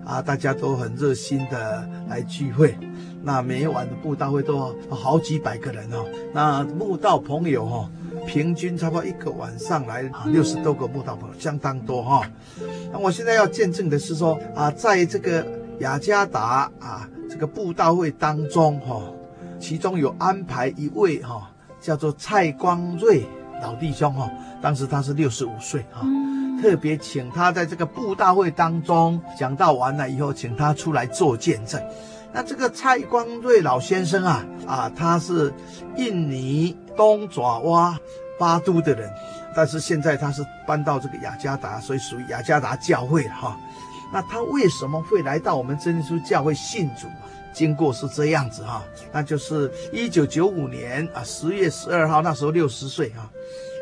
[0.05, 2.77] 啊，大家都很热心的来聚会。
[3.23, 6.05] 那每一晚的布道会都好几百个人哦。
[6.35, 7.91] 那慕道朋友哈、哦，
[8.27, 12.67] 平均差不多一个晚上来六十多个慕道朋友，相当多哈、哦。
[12.93, 15.47] 那我现在要见证的是说啊，在这个
[15.79, 19.15] 雅加达啊，这个布道会当中哈、哦，
[19.59, 21.43] 其中有安排一位哈、哦，
[21.81, 23.25] 叫做蔡光瑞
[23.63, 24.31] 老弟兄哈、哦，
[24.63, 26.07] 当时他是六十五岁哈。
[26.63, 31.83] 特别请他在这个布道会当中讲道完了以后，请他出来做见证。
[32.33, 35.53] 那这个蔡光瑞老先生啊，啊，他是
[35.97, 37.99] 印尼东爪哇
[38.39, 39.11] 巴都的人，
[39.55, 43.59] 但是现在他是搬到这个雅加达，所以属于雅加达教会了哈。
[44.15, 47.09] 那他为什么会来到我们真耶稣教会信主？
[47.53, 53.29] 经过是这样子哈，那就是一九九五年啊十月十二号，那时候六十岁哈，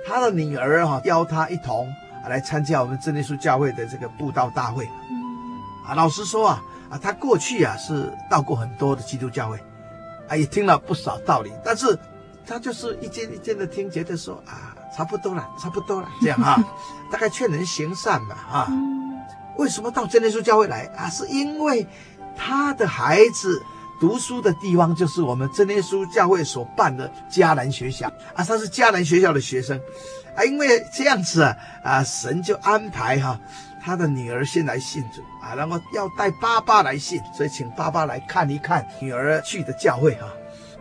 [0.06, 1.86] 他的女儿哈邀他一同。
[2.28, 4.88] 来参加我们真耶稣教会的这个布道大会，
[5.84, 9.58] 啊，老实说啊，啊，他过去啊是到过很多的基督教会，
[10.28, 11.98] 啊，也听了不少道理，但是
[12.46, 16.62] 他就是一件一件的听，觉得说啊，差不多了，差不多了，这样啊，
[17.10, 18.68] 大概劝人行善嘛，哈，
[19.56, 21.08] 为什么到真耶稣教会来啊？
[21.08, 21.86] 是因为
[22.36, 23.62] 他的孩子
[24.00, 29.80] 读书的地方就是我们真耶稣教会所办的迦南学校啊，他是迦南学校的学生。
[30.34, 33.38] 啊，因为这样子啊，啊，神就安排哈、
[33.84, 40.26] 他的女儿先来信主啊，然后要带爸爸来信，所以请爸爸来看一看女儿去的教会哈、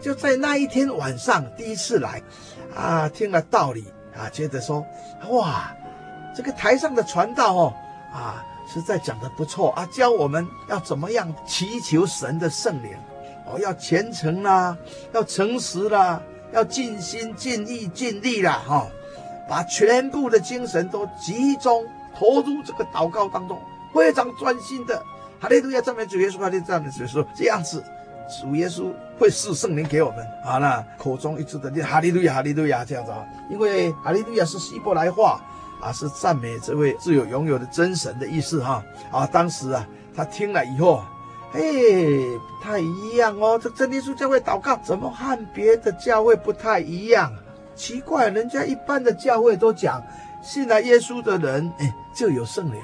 [0.02, 2.22] 就在那一天晚上第一次来，
[2.74, 3.84] 啊，听了道理
[4.16, 4.86] 啊，觉得说，
[5.30, 5.76] 哇，
[6.34, 7.74] 这个台上的传道哦，
[8.14, 12.92] 啊，实在讲的不错啊，教我们要怎么样祈求神的圣灵，
[13.46, 14.78] 哦，要虔诚啦，
[15.14, 16.22] 要诚实啦，
[16.54, 18.88] 要尽心尽意尽力啦，哈、哦。
[19.50, 21.84] 把全部的精神都集中
[22.18, 23.60] 投入这个祷告当中，
[23.94, 25.04] 非常专心的。
[25.42, 27.26] 哈利路亚，赞美主耶稣，哈利，赞美主耶稣。
[27.36, 27.84] 这样子，
[28.40, 30.26] 主耶稣会赐圣灵给我们。
[30.46, 33.26] 好，那口中一直的念哈利路亚，哈利路亚，这样子啊。
[33.50, 35.42] 因为哈利路亚是希伯来话
[35.82, 38.84] 啊，是赞美这位自有拥有的真神的意思哈。
[39.12, 41.04] 啊，当时啊，他听了以后，
[41.54, 43.60] 哎，不太一样哦。
[43.62, 47.34] 这真耶稣教会祷告怎么和别的教会不太一样？
[47.76, 50.04] 奇怪，人家一般的教会都讲，
[50.44, 52.80] 信了耶稣的人，哎，就有圣灵，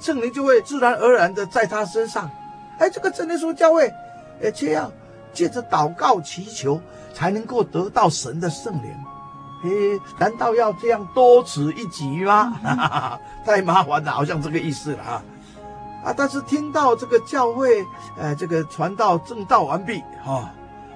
[0.00, 2.28] 圣灵就会自然而然的在他身上。
[2.78, 3.92] 哎，这个真耶稣教会，
[4.42, 4.90] 哎，却要
[5.32, 6.80] 借着祷告祈求，
[7.12, 8.92] 才能够得到神的圣灵。
[9.64, 12.52] 哎，难道要这样多此一举吗？
[12.62, 15.22] 哈哈哈，太麻烦了，好像这个意思了啊。
[16.04, 17.84] 啊，但是听到这个教会，
[18.20, 20.50] 哎，这个传道正道完毕，哈、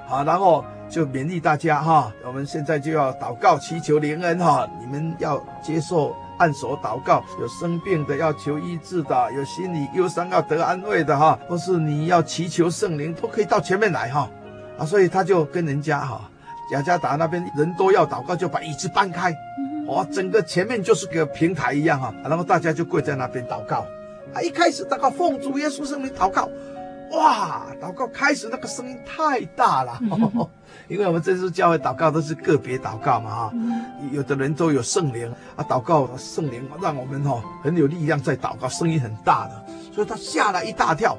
[0.06, 0.64] 好，然后。
[0.90, 14.30] 就勉励大家哈，我们现在就要祷告祈求灵恩哈，你们要接受按手祷告，有生病的要求医治的，有心理忧伤要得安慰的哈，或是你要祈求圣灵，都可以到前面来哈，
[14.78, 16.22] 啊，所以他就跟人家哈，
[16.72, 19.32] 雅加达那边人都要祷告，就把椅子搬开，
[19.86, 23.86] 哦，整个前面就是个平台一样哈，然后大家就跪在那边祷告，
[24.34, 26.48] 啊，一开始祷告奉主耶稣圣名祷告，
[27.12, 29.98] 哇，祷告开始那个声音太大了。
[30.88, 33.52] 因为我们这次教会祷告都是个别祷告嘛，哈，
[34.12, 41.16] 有的人都有圣灵啊，祷告圣灵让我们哈很有力量在祷告，声音很大的，所以他吓了一大跳，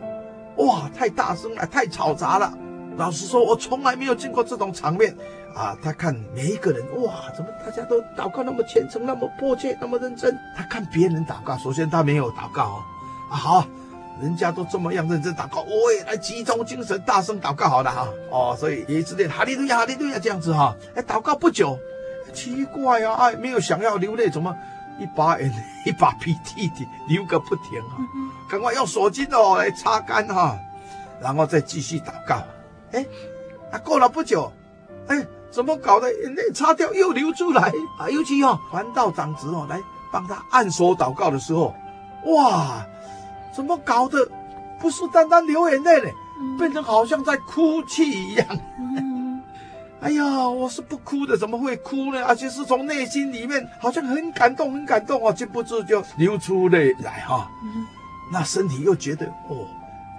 [0.57, 2.51] 哇，太大声了，太嘈杂了。
[2.99, 5.15] 老实说，我从来没有见过这种场面
[5.55, 5.73] 啊。
[5.81, 10.37] 他看每一个人，哇，怎么大家都祷告那么虔诚，那么迫切，那么认真？
[10.53, 12.83] 他看别人祷告，首先他没有祷告哦，
[13.31, 13.65] 啊好。
[14.21, 18.05] 人家都这么样认真祷告，我也来集中精神，大声祷告好了哈。
[18.29, 20.75] 哦，所以也一直念哈利路亚，哈利路亚这样子哈。
[20.93, 21.79] 哎，祷告不久，
[22.33, 24.53] 奇怪啊，哎，没有想要流泪，怎么
[24.99, 25.49] 一把眼
[25.87, 27.95] 一把鼻涕的流个不停啊？
[28.51, 30.59] 赶快用手巾哦来擦干哈，
[31.21, 32.43] 然后再继续祷告。
[32.91, 33.05] 哎，
[33.71, 34.51] 啊，过了不久，
[35.07, 36.11] 哎，怎么搞的？
[36.21, 38.09] 眼泪擦掉又流出来啊！
[38.09, 39.79] 尤其哦，传道长子哦来
[40.11, 41.73] 帮他按手祷告的时候，
[42.25, 42.85] 哇，
[43.55, 44.17] 怎么搞的？
[44.79, 46.13] 不是单单流眼泪嘞，
[46.57, 48.47] 变成好像在哭泣一样。
[50.01, 52.23] 哎呀，我是不哭的，怎么会哭呢？
[52.25, 57.51] 而且是从内心里面，好像很感动，很感动哦，禁不住就流出泪来哈。
[58.31, 59.67] 那身体又觉得哦，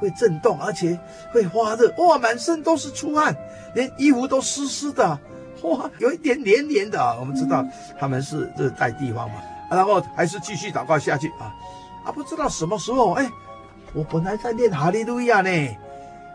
[0.00, 0.98] 会震动，而且
[1.32, 3.36] 会发热，哇，满身都是出汗，
[3.74, 5.18] 连衣服都湿湿的，
[5.62, 7.16] 哇，有一点黏黏的啊。
[7.20, 7.64] 我们知道
[7.98, 9.36] 他们是热带地方嘛，
[9.70, 11.54] 然后还是继续祷告下去啊
[12.04, 13.30] 啊，不知道什么时候，哎，
[13.92, 15.50] 我本来在念哈利路亚呢，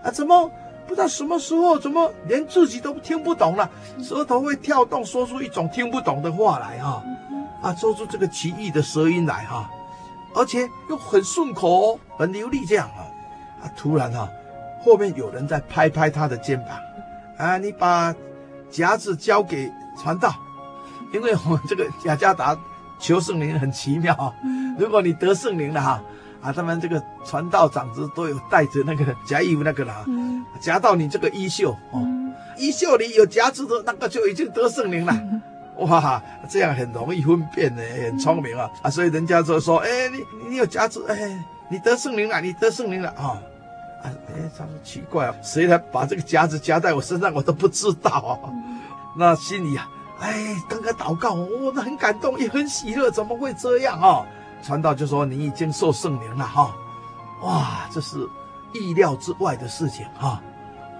[0.03, 0.51] 啊，怎么？
[0.87, 3.67] 不知道什么时候，怎么连自己都听不懂了？
[4.03, 7.03] 舌头会跳动，说出一种听不懂的话来啊，
[7.59, 9.67] 啊，说出这个奇异的舌音来哈，
[10.35, 13.01] 而且又很顺口，很流利这样啊。
[13.65, 14.29] 啊，突然哈，
[14.83, 16.77] 后面有人在拍拍他的肩膀，
[17.37, 18.13] 啊，你把
[18.69, 20.31] 夹子交给传道，
[21.11, 22.55] 因为我们这个雅加达
[22.99, 24.33] 求圣灵很奇妙，
[24.77, 26.01] 如果你得圣灵了哈。
[26.41, 35.41] 啊，他们这个传道长子都有带着那个夹衣服那个了，嗯、夹到你这个衣袖哦，嗯、衣袖里有夹子的那个就已经得圣灵了，嗯、
[35.87, 43.41] 哇，这样很容易分辨呢，很聪明啊、嗯、啊，所以人家就说，哎，你你有夹子，哎，你得圣灵了，你得圣灵了啊，啊，
[44.27, 48.79] 哎，他说奇怪啊，谁来把这个夹子夹在我身上，我都不知道啊，嗯、
[49.15, 49.89] 那心里啊，
[50.19, 54.25] 哎，刚刚祷告，我都很感动，也很喜乐，怎么会这样啊？
[54.63, 56.73] 传道就说：“你已经受圣灵了哈，
[57.43, 58.27] 哇，这是
[58.73, 60.41] 意料之外的事情哈。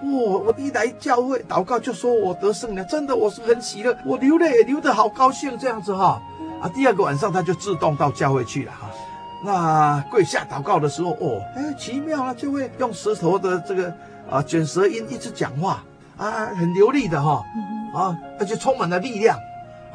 [0.04, 6.22] 我、哦、我一来教会祷告就说我得圣灵，真的我是很喜乐，我流泪也流得好高兴这样子哈。
[6.60, 8.88] 啊，第二个晚上他就自动到教会去了哈。
[9.46, 13.94] 那跪下祷告的时候，哦，哎，奇妙啊，就会用舌头的这个
[14.28, 15.84] 啊卷舌音一直讲话
[16.16, 17.44] 啊，很流利的哈，
[17.94, 19.38] 啊，而且充满了力量。”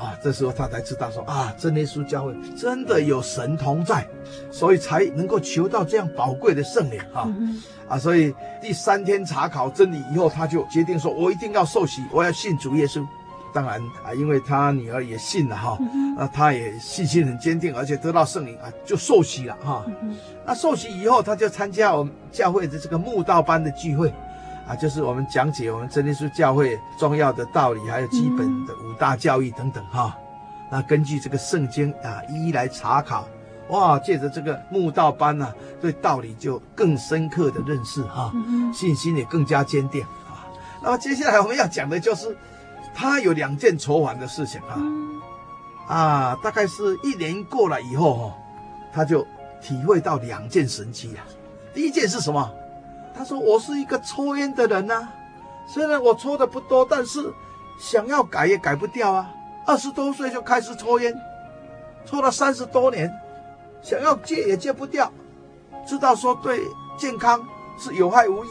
[0.02, 4.04] 啊，这时候他才知道说啊，真耶稣教会真的有神同在，
[4.50, 7.22] 所以才能够求到这样宝贵的圣灵哈。
[7.22, 13.06] 啊，嗯、啊，所以第三天查考真理以后，他就决定说，我一定要受洗，我要信主耶稣。
[13.54, 19.86] 当然啊，因为他女儿也信了哈，嗯、那他也信心很坚定，而且得到圣灵啊，就受洗了哈。
[20.02, 24.14] 嗯、那受洗以后，他就参加我们教会的这个慕道班的聚会。
[24.68, 30.16] 啊，就是我们讲解我们真耶稣教会重要的道理，还有基本的五大教义等等哈。
[30.70, 33.28] 那根据这个圣经啊，一一来查考，
[33.70, 38.32] 哇，借着这个慕道班呢，对道理就更深刻的认识哈，
[38.72, 40.46] 信心也更加坚定啊。
[40.82, 42.38] 那么接下来我们要讲的就是，
[42.94, 44.78] 他有两件愁烦的事情啊，
[45.88, 48.38] 啊，大概是一年过了以后哈，
[48.94, 49.26] 他就
[49.62, 51.24] 体会到两件神奇啊。
[51.74, 52.52] 第一件是什么？
[53.14, 55.14] 他说：“我是一个抽烟的人呐、啊，
[55.68, 57.32] 虽然我抽的不多，但是
[57.78, 59.30] 想要改也改不掉啊。
[59.66, 61.14] 二十多岁就开始抽烟，
[62.06, 63.12] 抽了三十多年，
[63.82, 65.12] 想要戒也戒不掉。
[65.86, 66.62] 知道说对
[66.98, 67.46] 健康
[67.78, 68.50] 是有害无益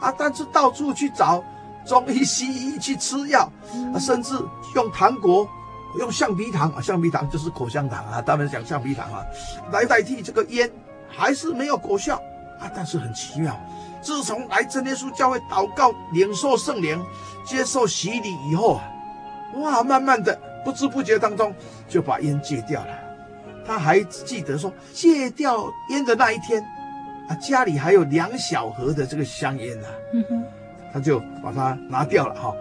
[0.00, 1.42] 啊，但是到处去找
[1.90, 3.50] 中医西医去吃药，
[3.92, 4.32] 啊，甚至
[4.76, 5.44] 用糖果、
[5.98, 9.26] 用橡皮糖啊，橡皮糖就是口香糖啊，他们讲橡皮糖啊，
[9.72, 10.70] 来代替这个烟，
[11.08, 12.14] 还是没有果效
[12.60, 12.70] 啊。
[12.72, 13.58] 但是很奇妙。”
[14.00, 17.04] 自从来真耶稣教会祷告、领受圣灵、
[17.44, 18.84] 接受洗礼以后啊，
[19.56, 21.52] 哇，慢慢的不知不觉当中
[21.88, 22.94] 就把烟戒掉了。
[23.66, 26.64] 他还记得说，戒掉烟的那一天
[27.28, 29.94] 啊，家里还有两小盒的这个香烟呢、啊。
[30.14, 30.44] 嗯哼，
[30.92, 32.54] 他就把它拿掉了哈。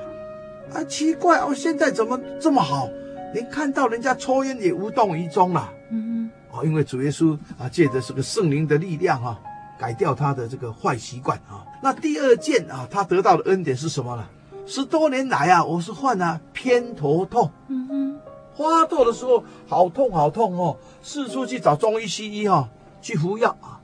[0.74, 2.88] 啊，奇怪哦，现在怎么这么好，
[3.34, 5.72] 连看到人家抽烟也无动于衷了。
[5.90, 9.40] 嗯哼，哦，因为主耶稣啊，借着这个圣灵的力量哈、啊。
[9.80, 11.64] 改掉他的这个坏习惯啊。
[11.82, 14.26] 那第二件啊，他得到的恩典是什么呢？
[14.66, 17.50] 十多年来啊，我是患了偏头痛。
[17.70, 18.20] 嗯哼，
[18.58, 22.70] 发作的时候好痛好痛哦，四处去找中医西医哈、啊，
[23.02, 23.80] 去服药啊，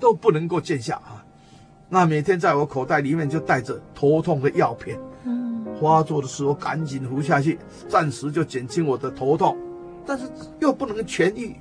[0.00, 1.23] 都不能够见效啊。
[1.88, 4.98] 那每天在我口袋里面就带着头痛的药片。
[5.24, 7.58] 嗯，发作的时候赶紧服下去，
[7.88, 9.56] 暂时就减轻我的头痛，
[10.04, 10.24] 但是
[10.60, 11.54] 又不能痊愈，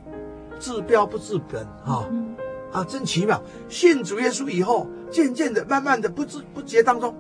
[0.60, 2.08] 治标不治本啊。
[2.12, 2.36] 嗯
[2.74, 3.40] 啊，真奇妙！
[3.70, 7.16] 信主耶稣以后，渐渐的、慢慢的、不知不觉当中，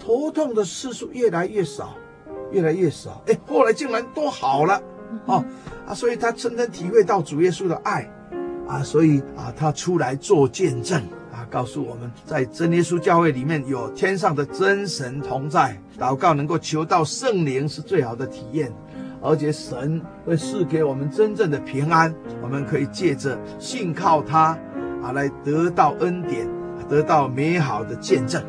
[0.00, 1.94] 头痛的次数越来越少，
[2.50, 3.22] 越来越少。
[3.28, 4.82] 哎，后来竟然都好了，
[5.26, 5.44] 哦，
[5.86, 8.12] 啊，所以他真正体会到主耶稣的爱，
[8.66, 11.15] 啊，所以啊，他出来做见证，啊，
[11.50, 18.72] 告诉我们在真耶稣教会里面有天上的真神同在，祷告能够求到圣灵是最好的体验，
[19.22, 24.58] 而且神会赐给我们真正的平安，我们可以借着信靠他。
[25.02, 26.48] 啊，来得到恩典，
[26.88, 28.42] 得到美好的见证。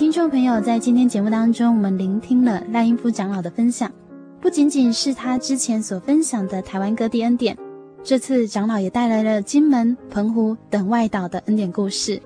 [0.00, 3.92] 听众朋友，在今天节目当中，我们聆听了赖英夫长老的分享，
[4.40, 7.54] 不仅仅是他之前所分享的台湾各地恩典，
[8.02, 12.18] 这次长老也带来了金门、澎湖等外岛的恩典故事。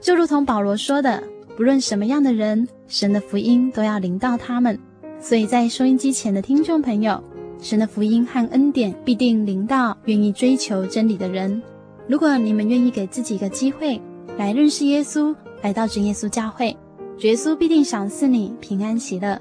[0.00, 1.22] 就如同保罗说的，
[1.54, 4.78] 不论什么样的人，神的福音都要临到他们。
[5.20, 7.22] 所以在收音机前的听众朋友，
[7.60, 11.60] 神的福音和恩典必定临到愿意追求真理的人。
[12.08, 14.00] 如果你们愿意给自己一个机会，
[14.38, 16.74] 来认识耶稣，来到真耶稣教会。
[17.22, 19.36] 耶稣必定赏赐你平安喜乐。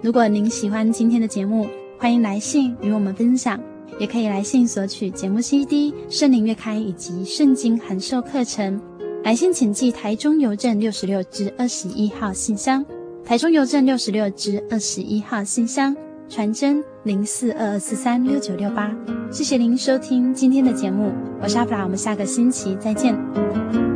[0.00, 1.66] 如果您喜欢今天的节目，
[1.98, 3.60] 欢迎来信与我们分享，
[3.98, 8.80] 也可以来信索取节目 CD、圣灵月刊以及圣经函授课程。
[9.24, 12.84] 来信请寄台中邮政六十六支二十一号信箱，
[13.24, 15.96] 台中邮政六十六支二十一号信箱，
[16.28, 18.94] 传真零四二二四三六九六八。
[19.32, 21.12] 谢谢您收听今天的节目，
[21.42, 23.95] 我是阿弗拉，我们下个星期再见。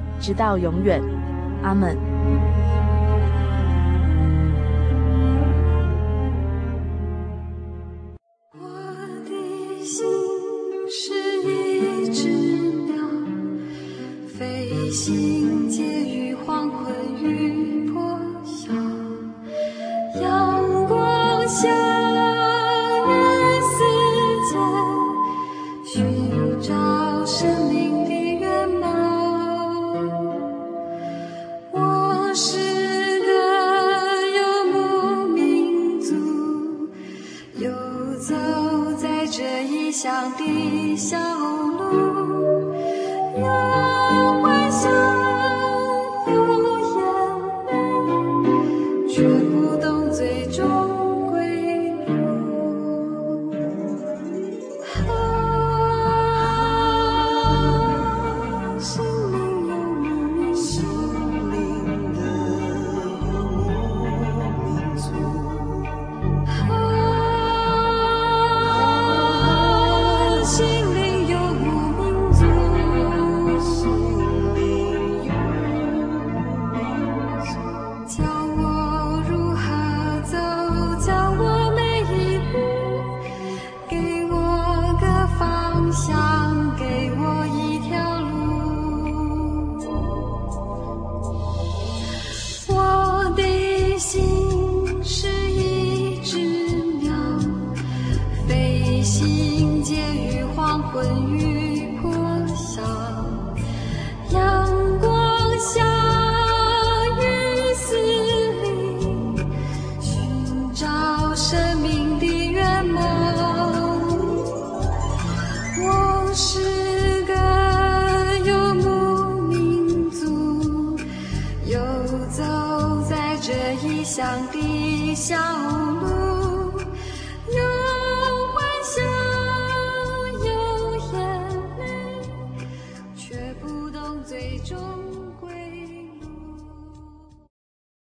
[0.21, 1.01] 直到永远，
[1.63, 2.10] 阿门。